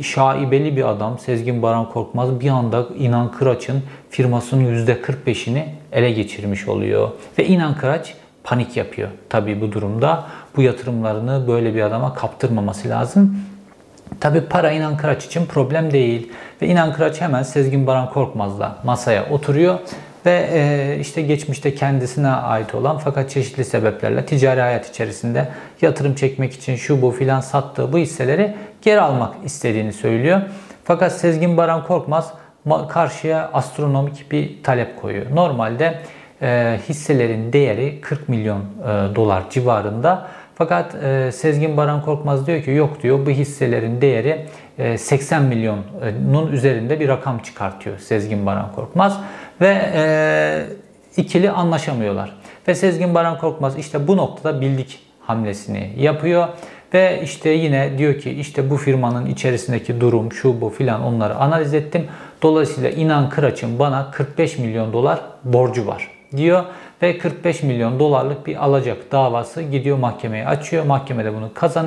[0.03, 5.63] şaibeli bir adam Sezgin Baran Korkmaz bir anda İnan Kıraç'ın firmasının %45'ini
[5.93, 7.11] ele geçirmiş oluyor.
[7.39, 8.15] Ve İnan Kıraç
[8.45, 9.09] panik yapıyor.
[9.29, 13.37] Tabii bu durumda bu yatırımlarını böyle bir adama kaptırmaması lazım.
[14.21, 16.33] Tabi para İnan Kıraç için problem değil.
[16.63, 19.79] Ve İnan Kıraç hemen Sezgin Baran Korkmaz'la masaya oturuyor.
[20.27, 25.49] Ve e, işte geçmişte kendisine ait olan fakat çeşitli sebeplerle ticari hayat içerisinde
[25.83, 30.41] yatırım çekmek için şu bu filan sattığı bu hisseleri geri almak istediğini söylüyor.
[30.85, 32.33] Fakat Sezgin Baran Korkmaz
[32.89, 35.27] karşıya astronomik bir talep koyuyor.
[35.35, 35.99] Normalde
[36.43, 40.29] e, hisselerin değeri 40 milyon e, dolar civarında.
[40.61, 44.47] Fakat e, Sezgin Baran Korkmaz diyor ki yok diyor bu hisselerin değeri
[44.79, 49.21] e, 80 milyonun üzerinde bir rakam çıkartıyor Sezgin Baran Korkmaz
[49.61, 50.67] ve e,
[51.17, 52.37] ikili anlaşamıyorlar.
[52.69, 56.49] Ve Sezgin Baran Korkmaz işte bu noktada bildik hamlesini yapıyor.
[56.95, 61.75] Ve işte yine diyor ki işte bu firmanın içerisindeki durum şu bu filan onları analiz
[61.75, 62.07] ettim.
[62.43, 66.65] Dolayısıyla inan Kıraç'ın bana 45 milyon dolar borcu var diyor
[67.03, 70.85] ve 45 milyon dolarlık bir alacak davası gidiyor mahkemeye açıyor.
[70.85, 71.87] Mahkemede bunu kazan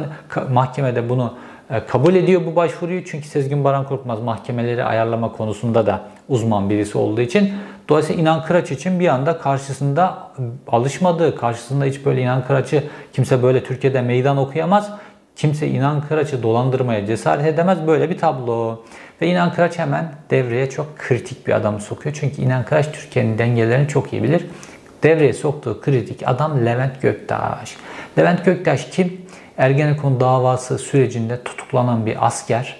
[0.51, 1.33] mahkemede bunu
[1.69, 3.05] e, kabul ediyor bu başvuruyu.
[3.05, 7.53] Çünkü Sezgin Baran Korkmaz mahkemeleri ayarlama konusunda da uzman birisi olduğu için.
[7.89, 10.17] Dolayısıyla İnan Kıraç için bir anda karşısında
[10.67, 14.91] alışmadığı, karşısında hiç böyle İnan Kıraç'ı kimse böyle Türkiye'de meydan okuyamaz.
[15.35, 17.87] Kimse İnan Kıraç'ı dolandırmaya cesaret edemez.
[17.87, 18.83] Böyle bir tablo.
[19.21, 22.17] Ve İnan Kıraç hemen devreye çok kritik bir adamı sokuyor.
[22.19, 24.45] Çünkü İnan Kıraç Türkiye'nin dengelerini çok iyi bilir.
[25.03, 27.75] Devreye soktuğu kritik adam Levent Göktaş.
[28.17, 29.21] Levent Göktaş kim?
[29.57, 32.75] Ergenekon davası sürecinde tutuklanan bir asker.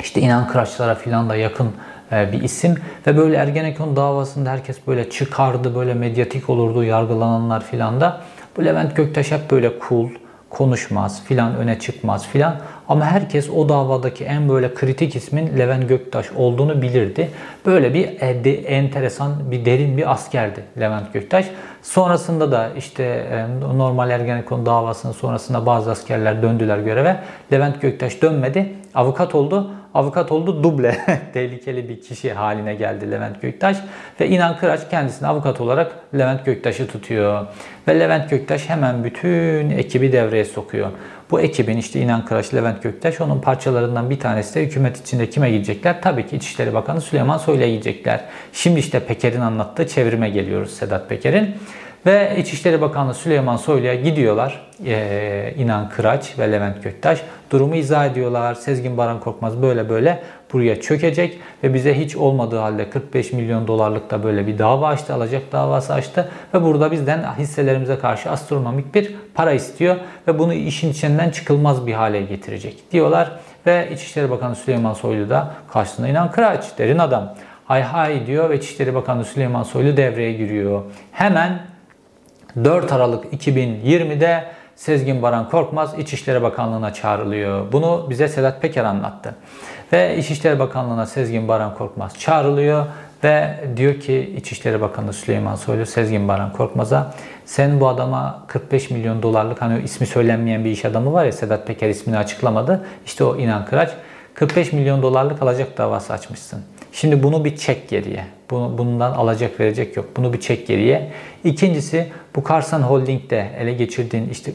[0.00, 1.72] İşte İnan Kıraçlara filan da yakın
[2.12, 2.74] e, bir isim
[3.06, 8.20] ve böyle Ergenekon davasında herkes böyle çıkardı, böyle medyatik olurdu yargılananlar filan da.
[8.56, 10.08] Bu Levent Göktaş hep böyle cool,
[10.52, 12.56] konuşmaz filan öne çıkmaz filan
[12.88, 17.30] ama herkes o davadaki en böyle kritik ismin Levent Göktaş olduğunu bilirdi.
[17.66, 21.46] Böyle bir e, enteresan bir derin bir askerdi Levent Göktaş.
[21.82, 23.46] Sonrasında da işte e,
[23.78, 27.16] normal Ergenekon davasının sonrasında bazı askerler döndüler göreve.
[27.52, 28.72] Levent Göktaş dönmedi.
[28.94, 29.70] Avukat oldu.
[29.94, 30.98] Avukat oldu duble.
[31.34, 33.76] Tehlikeli bir kişi haline geldi Levent Göktaş.
[34.20, 37.46] Ve İnan Kıraç kendisini avukat olarak Levent Göktaş'ı tutuyor.
[37.88, 40.90] Ve Levent Göktaş hemen bütün ekibi devreye sokuyor.
[41.30, 45.50] Bu ekibin işte İnan Kıraç, Levent Göktaş onun parçalarından bir tanesi de hükümet içinde kime
[45.50, 46.02] gidecekler?
[46.02, 48.20] Tabii ki İçişleri Bakanı Süleyman Soylu'ya gidecekler.
[48.52, 51.56] Şimdi işte Peker'in anlattığı çevirime geliyoruz Sedat Peker'in.
[52.06, 54.60] Ve İçişleri Bakanı Süleyman Soylu'ya gidiyorlar.
[54.86, 58.54] Ee, İnan Kıraç ve Levent Göktaş durumu izah ediyorlar.
[58.54, 64.10] Sezgin Baran Korkmaz böyle böyle buraya çökecek ve bize hiç olmadığı halde 45 milyon dolarlık
[64.10, 69.14] da böyle bir dava açtı, alacak davası açtı ve burada bizden hisselerimize karşı astronomik bir
[69.34, 69.96] para istiyor
[70.28, 73.30] ve bunu işin içinden çıkılmaz bir hale getirecek diyorlar
[73.66, 77.34] ve İçişleri Bakanı Süleyman Soylu da karşısında inan Kıraç derin adam
[77.64, 80.82] hay hay diyor ve İçişleri Bakanı Süleyman Soylu devreye giriyor.
[81.12, 81.71] Hemen
[82.64, 84.44] 4 Aralık 2020'de
[84.76, 87.72] Sezgin Baran Korkmaz İçişleri Bakanlığı'na çağrılıyor.
[87.72, 89.34] Bunu bize Sedat Peker anlattı.
[89.92, 92.86] Ve İçişleri Bakanlığı'na Sezgin Baran Korkmaz çağrılıyor
[93.24, 99.22] ve diyor ki İçişleri Bakanı Süleyman Soylu Sezgin Baran Korkmaz'a sen bu adama 45 milyon
[99.22, 102.84] dolarlık hani ismi söylenmeyen bir iş adamı var ya Sedat Peker ismini açıklamadı.
[103.06, 103.90] İşte o İnan Kıraç
[104.34, 106.62] 45 milyon dolarlık alacak davası açmışsın.
[106.92, 108.24] Şimdi bunu bir çek geriye.
[108.50, 110.06] Bunu, bundan alacak verecek yok.
[110.16, 111.10] Bunu bir çek geriye.
[111.44, 114.52] İkincisi bu Karsan Holding'de ele geçirdiğin işte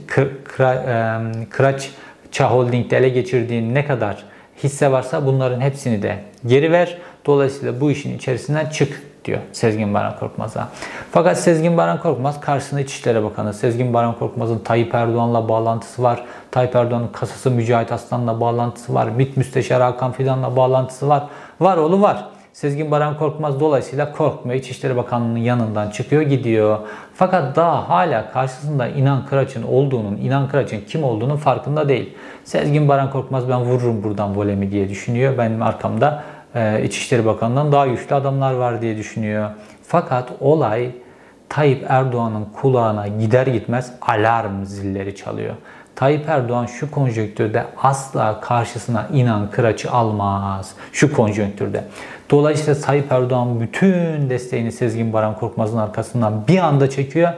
[1.50, 1.90] Kıraç
[2.32, 4.24] Ça Holding'de ele geçirdiğin ne kadar
[4.64, 6.98] hisse varsa bunların hepsini de geri ver.
[7.26, 10.70] Dolayısıyla bu işin içerisinden çık diyor Sezgin Baran Korkmaz'a.
[11.12, 13.54] Fakat Sezgin Baran Korkmaz karşısında İçişleri Bakanı.
[13.54, 16.24] Sezgin Baran Korkmaz'ın Tayyip Erdoğan'la bağlantısı var.
[16.52, 19.08] Tayyip Erdoğan'ın kasası Mücahit Aslan'la bağlantısı var.
[19.08, 21.24] MİT Müsteşarı Hakan Fidan'la bağlantısı var.
[21.60, 22.26] Var oğlu var.
[22.54, 24.60] Sezgin Baran Korkmaz dolayısıyla korkmuyor.
[24.60, 26.80] İçişleri Bakanlığı'nın yanından çıkıyor gidiyor.
[27.14, 32.14] Fakat daha hala karşısında İnan Kıraç'ın olduğunun, İnan Kıraç'ın kim olduğunun farkında değil.
[32.44, 35.38] Sezgin Baran Korkmaz ben vururum buradan volemi diye düşünüyor.
[35.38, 36.24] Benim arkamda
[36.56, 39.50] e, İçişleri Bakanlığı'ndan daha güçlü adamlar var diye düşünüyor.
[39.84, 40.92] Fakat olay
[41.50, 45.56] Tayyip Erdoğan'ın kulağına gider gitmez alarm zilleri çalıyor.
[45.98, 50.72] Tayyip Erdoğan şu konjonktürde asla karşısına inan kıraçı almaz.
[50.92, 51.84] Şu konjonktürde.
[52.30, 57.34] Dolayısıyla Tayyip Erdoğan bütün desteğini Sezgin Baran Korkmaz'ın arkasından bir anda çekiyor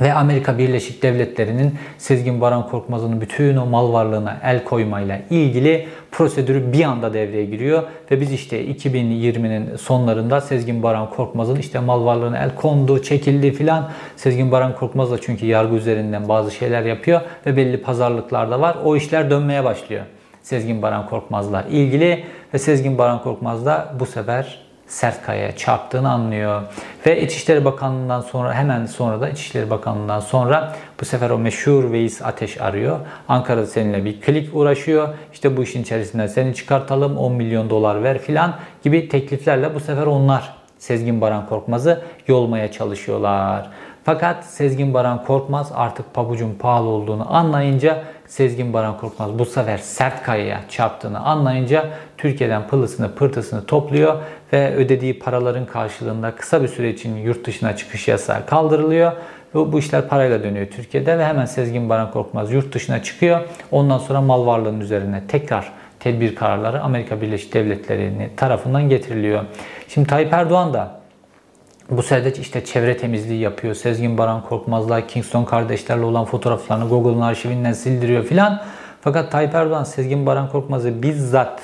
[0.00, 6.72] ve Amerika Birleşik Devletleri'nin Sezgin Baran Korkmaz'ın bütün o mal varlığına el koymayla ilgili prosedürü
[6.72, 12.38] bir anda devreye giriyor ve biz işte 2020'nin sonlarında Sezgin Baran Korkmaz'ın işte mal varlığına
[12.38, 13.90] el kondu, çekildi filan.
[14.16, 18.76] Sezgin Baran Korkmaz da çünkü yargı üzerinden bazı şeyler yapıyor ve belli pazarlıklar da var.
[18.84, 20.04] O işler dönmeye başlıyor.
[20.42, 26.62] Sezgin Baran Korkmaz'la ilgili ve Sezgin Baran Korkmaz da bu sefer sert kayaya çarptığını anlıyor.
[27.06, 32.22] Ve İçişleri Bakanlığı'ndan sonra hemen sonra da İçişleri Bakanlığı'ndan sonra bu sefer o meşhur Veys
[32.22, 32.98] Ateş arıyor.
[33.28, 35.08] Ankara'da seninle bir klik uğraşıyor.
[35.32, 40.06] İşte bu işin içerisinden seni çıkartalım 10 milyon dolar ver filan gibi tekliflerle bu sefer
[40.06, 43.70] onlar Sezgin Baran Korkmaz'ı yolmaya çalışıyorlar.
[44.06, 50.22] Fakat Sezgin Baran Korkmaz artık pabucun pahalı olduğunu anlayınca Sezgin Baran Korkmaz bu sefer sert
[50.22, 54.16] kayaya çarptığını anlayınca Türkiye'den pılısını pırtısını topluyor
[54.52, 59.12] ve ödediği paraların karşılığında kısa bir süre için yurt dışına çıkış yasağı kaldırılıyor.
[59.54, 63.40] Ve bu işler parayla dönüyor Türkiye'de ve hemen Sezgin Baran Korkmaz yurt dışına çıkıyor.
[63.70, 69.44] Ondan sonra mal varlığının üzerine tekrar tedbir kararları Amerika Birleşik Devletleri tarafından getiriliyor.
[69.88, 71.05] Şimdi Tayyip Erdoğan da
[71.90, 73.74] bu sırada işte çevre temizliği yapıyor.
[73.74, 78.62] Sezgin Baran Korkmaz'la Kingston kardeşlerle olan fotoğraflarını Google'un arşivinden sildiriyor filan.
[79.00, 81.60] Fakat Tayyip Erdoğan Sezgin Baran Korkmaz'ı bizzat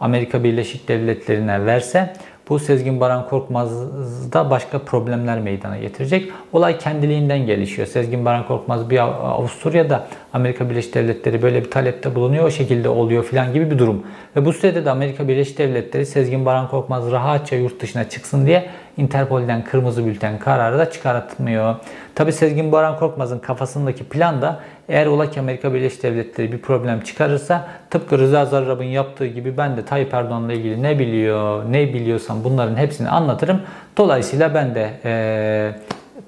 [0.00, 2.12] Amerika Birleşik Devletleri'ne verse
[2.48, 6.32] bu Sezgin Baran Korkmaz'da başka problemler meydana getirecek.
[6.52, 7.88] Olay kendiliğinden gelişiyor.
[7.88, 12.44] Sezgin Baran Korkmaz bir Avusturya'da Amerika Birleşik Devletleri böyle bir talepte bulunuyor.
[12.44, 14.06] O şekilde oluyor filan gibi bir durum.
[14.36, 18.70] Ve bu sürede de Amerika Birleşik Devletleri Sezgin Baran Korkmaz rahatça yurt dışına çıksın diye
[18.96, 21.74] Interpol'den kırmızı bülten kararı da çıkartmıyor.
[22.14, 27.00] Tabi Sezgin Baran Korkmaz'ın kafasındaki plan da eğer ola ki Amerika Birleşik Devletleri bir problem
[27.00, 32.44] çıkarırsa tıpkı Rıza Zarrab'ın yaptığı gibi ben de Tayyip Erdoğan'la ilgili ne biliyor, ne biliyorsam
[32.44, 33.60] bunların hepsini anlatırım.
[33.96, 35.72] Dolayısıyla ben de ee,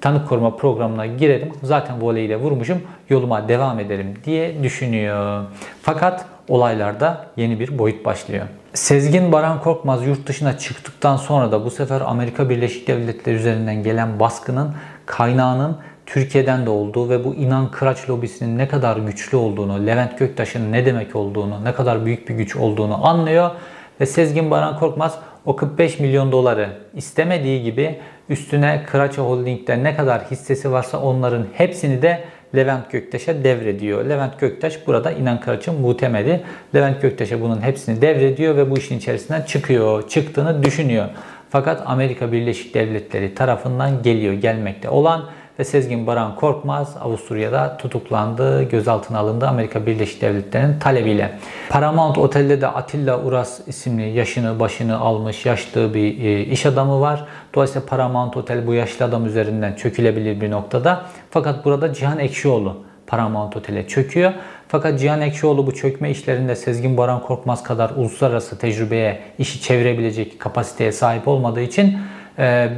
[0.01, 1.51] tanık koruma programına girerim.
[1.63, 2.81] Zaten voleyle vurmuşum.
[3.09, 5.45] Yoluma devam ederim diye düşünüyor.
[5.81, 8.45] Fakat olaylarda yeni bir boyut başlıyor.
[8.73, 14.19] Sezgin Baran Korkmaz yurt dışına çıktıktan sonra da bu sefer Amerika Birleşik Devletleri üzerinden gelen
[14.19, 14.73] baskının
[15.05, 20.71] kaynağının Türkiye'den de olduğu ve bu inan kıraç lobisinin ne kadar güçlü olduğunu, Levent Göktaş'ın
[20.71, 23.51] ne demek olduğunu, ne kadar büyük bir güç olduğunu anlıyor.
[24.01, 30.21] Ve Sezgin Baran Korkmaz o 45 milyon doları istemediği gibi üstüne Kıraça Holding'de ne kadar
[30.21, 32.23] hissesi varsa onların hepsini de
[32.55, 34.05] Levent Göktaş'a devrediyor.
[34.05, 36.41] Levent Göktaş burada İnan Karaç'ın muhtemeli.
[36.75, 40.09] Levent Göktaş'a bunun hepsini devrediyor ve bu işin içerisinden çıkıyor.
[40.09, 41.05] Çıktığını düşünüyor.
[41.49, 45.25] Fakat Amerika Birleşik Devletleri tarafından geliyor, gelmekte olan
[45.59, 51.39] ve Sezgin Baran Korkmaz Avusturya'da tutuklandı, gözaltına alındı Amerika Birleşik Devletleri'nin talebiyle.
[51.69, 57.25] Paramount Otel'de de Atilla Uras isimli yaşını başını almış yaşlı bir e, iş adamı var.
[57.53, 61.05] Dolayısıyla Paramount Otel bu yaşlı adam üzerinden çökülebilir bir noktada.
[61.31, 64.33] Fakat burada Cihan Ekşioğlu Paramount Otel'e çöküyor.
[64.67, 70.91] Fakat Cihan Ekşioğlu bu çökme işlerinde Sezgin Baran Korkmaz kadar uluslararası tecrübeye, işi çevirebilecek kapasiteye
[70.91, 71.97] sahip olmadığı için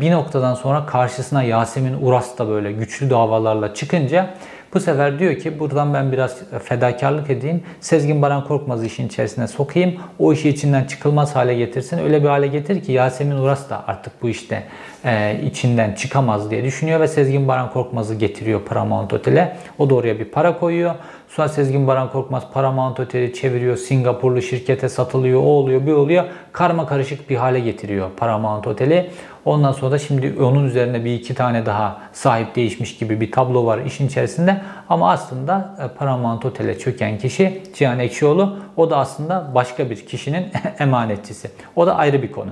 [0.02, 4.30] bir noktadan sonra karşısına Yasemin Uras da böyle güçlü davalarla çıkınca
[4.74, 7.64] bu sefer diyor ki buradan ben biraz fedakarlık edeyim.
[7.80, 9.94] Sezgin Baran Korkmaz'ı işin içerisine sokayım.
[10.20, 11.98] O işi içinden çıkılmaz hale getirsin.
[11.98, 14.64] Öyle bir hale getir ki Yasemin Uras da artık bu işte
[15.06, 19.58] e, içinden çıkamaz diye düşünüyor ve Sezgin Baran Korkmaz'ı getiriyor Paramount Otel'e.
[19.80, 20.96] O da oraya bir para koyuyor.
[21.36, 23.78] Sonra Sezgin Baran Korkmaz Paramount Otel'i çeviriyor.
[23.78, 25.40] Singapurlu şirkete satılıyor.
[25.40, 26.26] O oluyor, bir oluyor.
[26.52, 29.10] Karma karışık bir hale getiriyor Paramount Otel'i.
[29.46, 33.66] Ondan sonra da şimdi onun üzerine bir iki tane daha sahip değişmiş gibi bir tablo
[33.66, 34.62] var işin içerisinde.
[34.90, 38.58] Ama aslında e, Paramount Otel'e çöken kişi Cihan Ekşioğlu.
[38.78, 40.48] O da aslında başka bir kişinin
[40.80, 41.52] emanetçisi.
[41.76, 42.52] O da ayrı bir konu.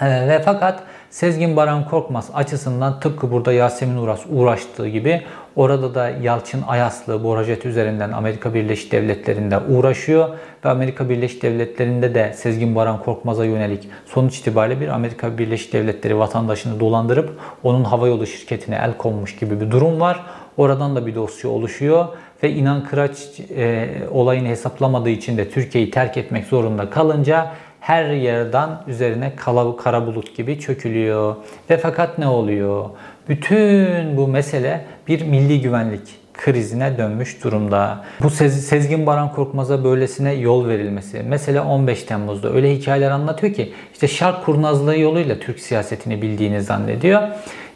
[0.00, 0.82] E, ve fakat
[1.16, 5.22] Sezgin Baran Korkmaz açısından tıpkı burada Yasemin Uras uğraştığı gibi
[5.56, 10.28] orada da Yalçın Ayaslı Borajet üzerinden Amerika Birleşik Devletleri'nde uğraşıyor
[10.64, 16.18] ve Amerika Birleşik Devletleri'nde de Sezgin Baran Korkmaz'a yönelik sonuç itibariyle bir Amerika Birleşik Devletleri
[16.18, 20.20] vatandaşını dolandırıp onun havayolu şirketine el konmuş gibi bir durum var.
[20.56, 22.06] Oradan da bir dosya oluşuyor
[22.42, 23.16] ve İnan Kıraç
[23.56, 27.52] e, olayını hesaplamadığı için de Türkiye'yi terk etmek zorunda kalınca
[27.86, 31.36] her yerden üzerine kala, kara bulut gibi çökülüyor.
[31.70, 32.84] Ve fakat ne oluyor?
[33.28, 36.00] Bütün bu mesele bir milli güvenlik
[36.34, 38.04] krizine dönmüş durumda.
[38.22, 41.22] Bu Sezgin Baran Korkmaz'a böylesine yol verilmesi.
[41.28, 47.22] Mesela 15 Temmuz'da öyle hikayeler anlatıyor ki işte şark kurnazlığı yoluyla Türk siyasetini bildiğini zannediyor.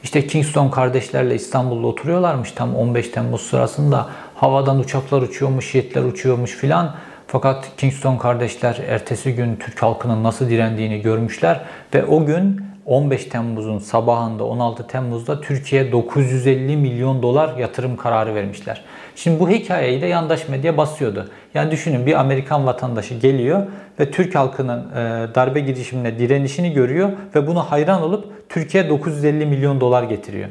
[0.03, 4.07] İşte Kingston kardeşlerle İstanbul'da oturuyorlarmış tam 15 Temmuz sırasında.
[4.35, 6.95] Havadan uçaklar uçuyormuş, jetler uçuyormuş filan.
[7.33, 11.61] Fakat Kingston kardeşler ertesi gün Türk halkının nasıl direndiğini görmüşler
[11.95, 18.85] ve o gün 15 Temmuz'un sabahında 16 Temmuz'da Türkiye 950 milyon dolar yatırım kararı vermişler.
[19.17, 21.31] Şimdi bu hikayeyi de yandaş medya basıyordu.
[21.55, 23.67] Yani düşünün bir Amerikan vatandaşı geliyor
[24.01, 29.81] ve Türk halkının e, darbe girişimine direnişini görüyor ve buna hayran olup Türkiye 950 milyon
[29.81, 30.49] dolar getiriyor.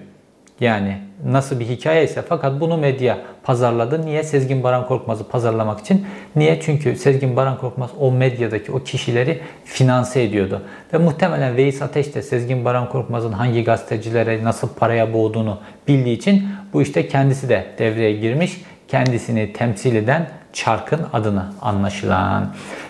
[0.59, 4.05] Yani nasıl bir hikaye ise fakat bunu medya pazarladı.
[4.05, 4.23] Niye?
[4.23, 6.05] Sezgin Baran Korkmaz'ı pazarlamak için.
[6.35, 6.59] Niye?
[6.61, 10.61] Çünkü Sezgin Baran Korkmaz o medyadaki o kişileri finanse ediyordu.
[10.93, 15.57] Ve muhtemelen Veys Ateş de Sezgin Baran Korkmaz'ın hangi gazetecilere nasıl paraya boğduğunu
[15.87, 18.61] bildiği için bu işte kendisi de devreye girmiş.
[18.87, 22.47] Kendisini temsil eden Çark'ın adını anlaşılan.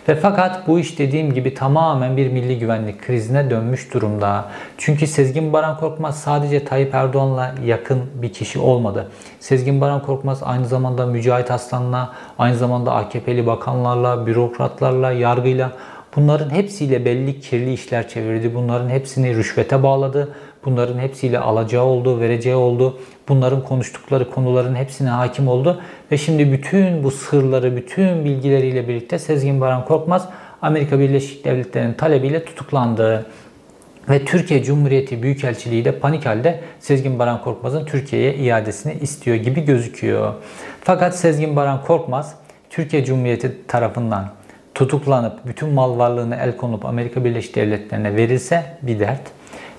[0.07, 4.45] Ve fakat bu iş dediğim gibi tamamen bir milli güvenlik krizine dönmüş durumda.
[4.78, 9.07] Çünkü Sezgin Baran Korkmaz sadece Tayyip Erdoğan'la yakın bir kişi olmadı.
[9.39, 15.72] Sezgin Baran Korkmaz aynı zamanda Mücahit Aslan'la, aynı zamanda AKP'li bakanlarla, bürokratlarla, yargıyla
[16.16, 18.55] bunların hepsiyle belli kirli işler çevirdi.
[18.55, 20.36] Bunların hepsini rüşvete bağladı.
[20.66, 22.97] Bunların hepsiyle alacağı oldu, vereceği oldu.
[23.30, 25.82] Bunların konuştukları konuların hepsine hakim oldu.
[26.12, 30.30] Ve şimdi bütün bu sırları, bütün bilgileriyle birlikte Sezgin Baran Korkmaz
[30.62, 33.26] Amerika Birleşik Devletleri'nin talebiyle tutuklandı.
[34.10, 40.34] Ve Türkiye Cumhuriyeti Büyükelçiliği de panik halde Sezgin Baran Korkmaz'ın Türkiye'ye iadesini istiyor gibi gözüküyor.
[40.82, 42.36] Fakat Sezgin Baran Korkmaz
[42.70, 44.39] Türkiye Cumhuriyeti tarafından
[44.80, 49.22] tutuklanıp bütün mal varlığını el konup Amerika Birleşik Devletleri'ne verilse bir dert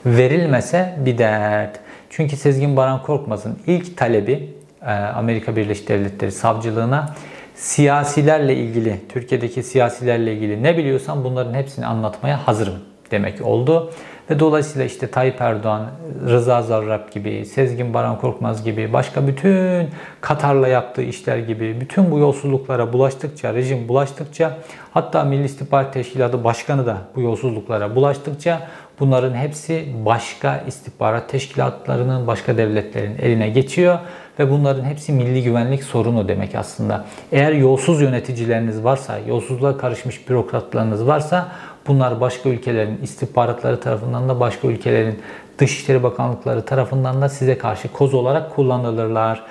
[0.07, 1.81] verilmese bir dert.
[2.11, 7.15] Çünkü Sezgin Baran Korkmaz'ın ilk talebi e, Amerika Birleşik Devletleri savcılığına
[7.55, 12.79] siyasilerle ilgili, Türkiye'deki siyasilerle ilgili ne biliyorsan bunların hepsini anlatmaya hazırım
[13.11, 13.93] demek oldu.
[14.31, 15.87] Ve dolayısıyla işte Tayyip Erdoğan,
[16.29, 19.89] Rıza Zarrab gibi, Sezgin Baran Korkmaz gibi, başka bütün
[20.21, 24.57] Katar'la yaptığı işler gibi bütün bu yolsuzluklara bulaştıkça, rejim bulaştıkça
[24.95, 28.69] hatta Milli İstihbarat Teşkilatı Başkanı da bu yolsuzluklara bulaştıkça
[29.01, 33.99] bunların hepsi başka istihbarat teşkilatlarının, başka devletlerin eline geçiyor
[34.39, 37.05] ve bunların hepsi milli güvenlik sorunu demek aslında.
[37.33, 41.49] Eğer yolsuz yöneticileriniz varsa, yolsuzluğa karışmış bürokratlarınız varsa
[41.87, 45.19] bunlar başka ülkelerin istihbaratları tarafından da başka ülkelerin
[45.59, 49.43] Dışişleri Bakanlıkları tarafından da size karşı koz olarak kullanılırlar.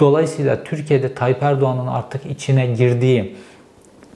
[0.00, 3.36] Dolayısıyla Türkiye'de Tayyip Erdoğan'ın artık içine girdiği,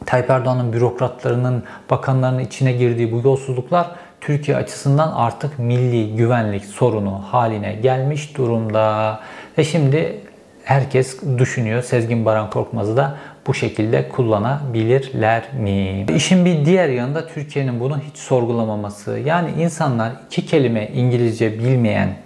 [0.06, 3.90] Tayyip Erdoğan'ın bürokratlarının, bakanlarının içine girdiği bu yolsuzluklar
[4.20, 9.20] Türkiye açısından artık milli güvenlik sorunu haline gelmiş durumda.
[9.58, 10.20] Ve şimdi
[10.64, 13.16] herkes düşünüyor Sezgin Baran Korkmaz'ı da
[13.46, 16.06] bu şekilde kullanabilirler mi?
[16.16, 19.18] İşin bir diğer yanında Türkiye'nin bunu hiç sorgulamaması.
[19.24, 22.16] Yani insanlar iki kelime İngilizce bilmeyen,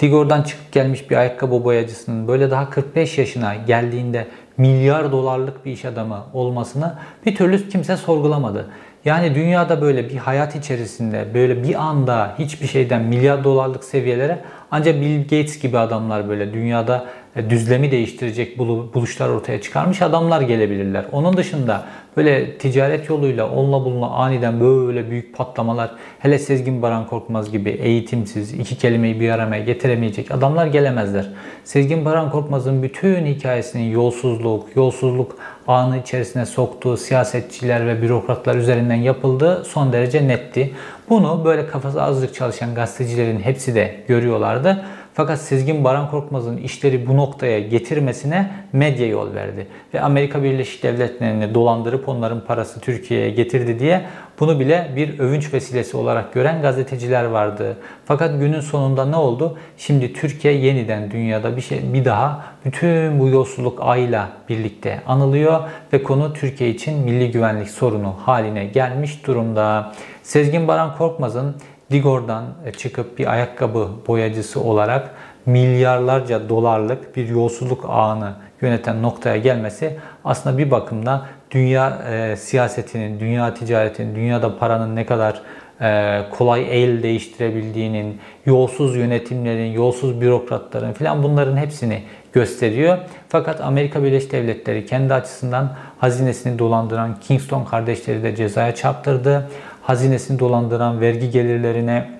[0.00, 5.84] Digor'dan çıkıp gelmiş bir ayakkabı boyacısının böyle daha 45 yaşına geldiğinde milyar dolarlık bir iş
[5.84, 6.94] adamı olmasını
[7.26, 8.70] bir türlü kimse sorgulamadı.
[9.04, 14.38] Yani dünyada böyle bir hayat içerisinde böyle bir anda hiçbir şeyden milyar dolarlık seviyelere
[14.70, 17.04] ancak Bill Gates gibi adamlar böyle dünyada
[17.50, 21.04] düzlemi değiştirecek buluşlar ortaya çıkarmış adamlar gelebilirler.
[21.12, 21.84] Onun dışında
[22.16, 28.52] böyle ticaret yoluyla onunla bununla aniden böyle büyük patlamalar hele Sezgin Baran Korkmaz gibi eğitimsiz
[28.52, 31.30] iki kelimeyi bir aramaya getiremeyecek adamlar gelemezler.
[31.64, 39.64] Sezgin Baran Korkmaz'ın bütün hikayesinin yolsuzluk, yolsuzluk anı içerisine soktuğu siyasetçiler ve bürokratlar üzerinden yapıldığı
[39.64, 40.72] son derece netti.
[41.08, 44.84] Bunu böyle kafası azıcık çalışan gazetecilerin hepsi de görüyorlardı.
[45.14, 49.66] Fakat Sezgin Baran Korkmaz'ın işleri bu noktaya getirmesine medya yol verdi.
[49.94, 54.04] Ve Amerika Birleşik Devletleri'ni dolandırıp onların parası Türkiye'ye getirdi diye
[54.40, 57.76] bunu bile bir övünç vesilesi olarak gören gazeteciler vardı.
[58.04, 59.58] Fakat günün sonunda ne oldu?
[59.76, 65.60] Şimdi Türkiye yeniden dünyada bir şey bir daha bütün bu yolsuzluk ağıyla birlikte anılıyor
[65.92, 69.92] ve konu Türkiye için milli güvenlik sorunu haline gelmiş durumda.
[70.22, 71.56] Sezgin Baran Korkmaz'ın
[71.90, 72.44] Digor'dan
[72.76, 75.10] çıkıp bir ayakkabı boyacısı olarak
[75.46, 83.54] milyarlarca dolarlık bir yolsuzluk ağını yöneten noktaya gelmesi aslında bir bakımda dünya e, siyasetinin, dünya
[83.54, 85.42] ticaretinin, dünyada paranın ne kadar
[85.80, 92.98] e, kolay el değiştirebildiğinin, yolsuz yönetimlerin, yolsuz bürokratların filan bunların hepsini gösteriyor.
[93.28, 99.50] Fakat Amerika Birleşik Devletleri kendi açısından hazinesini dolandıran Kingston kardeşleri de cezaya çarptırdı
[99.86, 102.10] hazinesini dolandıran, vergi gelirlerine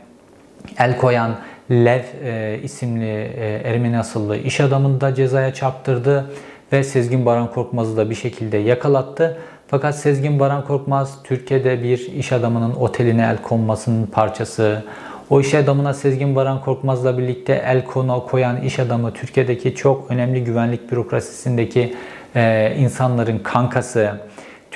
[0.79, 1.35] el koyan
[1.71, 6.31] Lev e, isimli e, Ermeni asıllı iş adamını da cezaya çarptırdı
[6.73, 9.39] ve Sezgin Baran Korkmaz'ı da bir şekilde yakalattı.
[9.69, 14.85] Fakat Sezgin Baran Korkmaz Türkiye'de bir iş adamının oteline el konmasının parçası.
[15.31, 20.45] O iş adamına Sezgin Baran Korkmaz'la birlikte el konu koyan iş adamı Türkiye'deki çok önemli
[20.45, 21.95] güvenlik bürokrasisindeki
[22.37, 24.21] e, insanların kankası.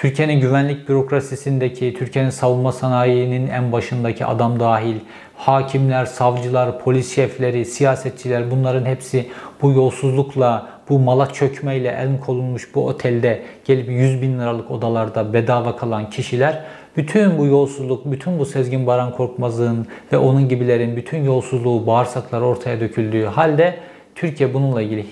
[0.00, 4.96] Türkiye'nin güvenlik bürokrasisindeki, Türkiye'nin savunma sanayinin en başındaki adam dahil,
[5.36, 9.26] hakimler, savcılar, polis şefleri, siyasetçiler bunların hepsi
[9.62, 15.76] bu yolsuzlukla, bu mala çökmeyle el konulmuş bu otelde gelip 100 bin liralık odalarda bedava
[15.76, 16.62] kalan kişiler
[16.96, 22.80] bütün bu yolsuzluk, bütün bu Sezgin Baran Korkmaz'ın ve onun gibilerin bütün yolsuzluğu, bağırsaklar ortaya
[22.80, 23.74] döküldüğü halde
[24.20, 25.04] Türkiye bununla ilgili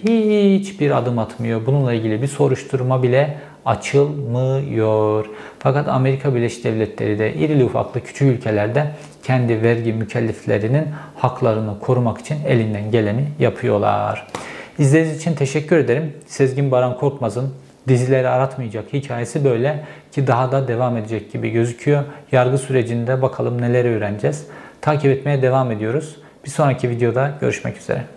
[0.60, 1.66] hiçbir adım atmıyor.
[1.66, 5.26] Bununla ilgili bir soruşturma bile açılmıyor.
[5.58, 8.90] Fakat Amerika Birleşik Devletleri de irili ufaklı küçük ülkelerde
[9.22, 10.84] kendi vergi mükelleflerinin
[11.16, 14.26] haklarını korumak için elinden geleni yapıyorlar.
[14.78, 16.12] İzlediğiniz için teşekkür ederim.
[16.26, 17.54] Sezgin Baran Korkmaz'ın
[17.88, 22.04] dizileri aratmayacak hikayesi böyle ki daha da devam edecek gibi gözüküyor.
[22.32, 24.46] Yargı sürecinde bakalım neleri öğreneceğiz.
[24.80, 26.16] Takip etmeye devam ediyoruz.
[26.44, 28.15] Bir sonraki videoda görüşmek üzere.